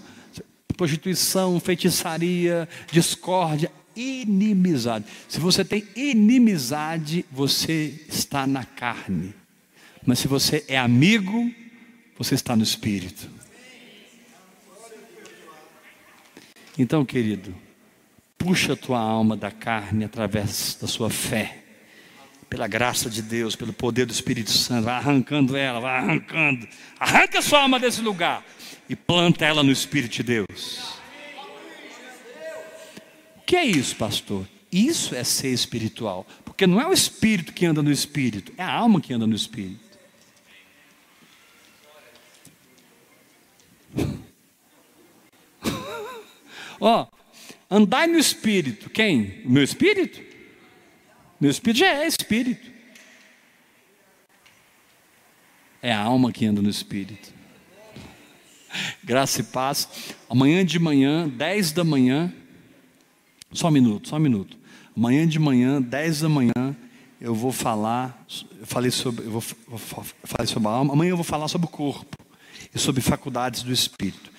[0.79, 5.03] prostituição, feitiçaria, discórdia, inimizade.
[5.27, 9.35] Se você tem inimizade, você está na carne.
[10.05, 11.53] Mas se você é amigo,
[12.17, 13.29] você está no espírito.
[16.77, 17.53] Então, querido,
[18.37, 21.57] puxa a tua alma da carne através da sua fé
[22.49, 26.67] pela graça de Deus, pelo poder do Espírito Santo, vai arrancando ela, vai arrancando,
[26.99, 28.43] arranca a sua alma desse lugar
[28.89, 30.95] e planta ela no Espírito de Deus.
[33.37, 34.47] O que é isso, pastor?
[34.71, 38.71] Isso é ser espiritual, porque não é o espírito que anda no espírito, é a
[38.71, 39.89] alma que anda no espírito.
[46.79, 47.07] Ó, oh,
[47.69, 49.41] andai no espírito, quem?
[49.45, 50.21] Meu espírito?
[51.39, 52.69] Meu espírito já é espírito.
[55.81, 57.38] É a alma que anda no espírito.
[59.03, 59.87] Graça e paz.
[60.29, 62.33] Amanhã de manhã, 10 da manhã.
[63.51, 64.57] Só um minuto, só um minuto.
[64.95, 66.75] Amanhã de manhã, 10 da manhã,
[67.19, 68.25] eu vou falar.
[68.59, 70.93] Eu falei sobre, eu vou, falei sobre a alma.
[70.93, 72.17] Amanhã eu vou falar sobre o corpo
[72.73, 74.29] e sobre faculdades do espírito.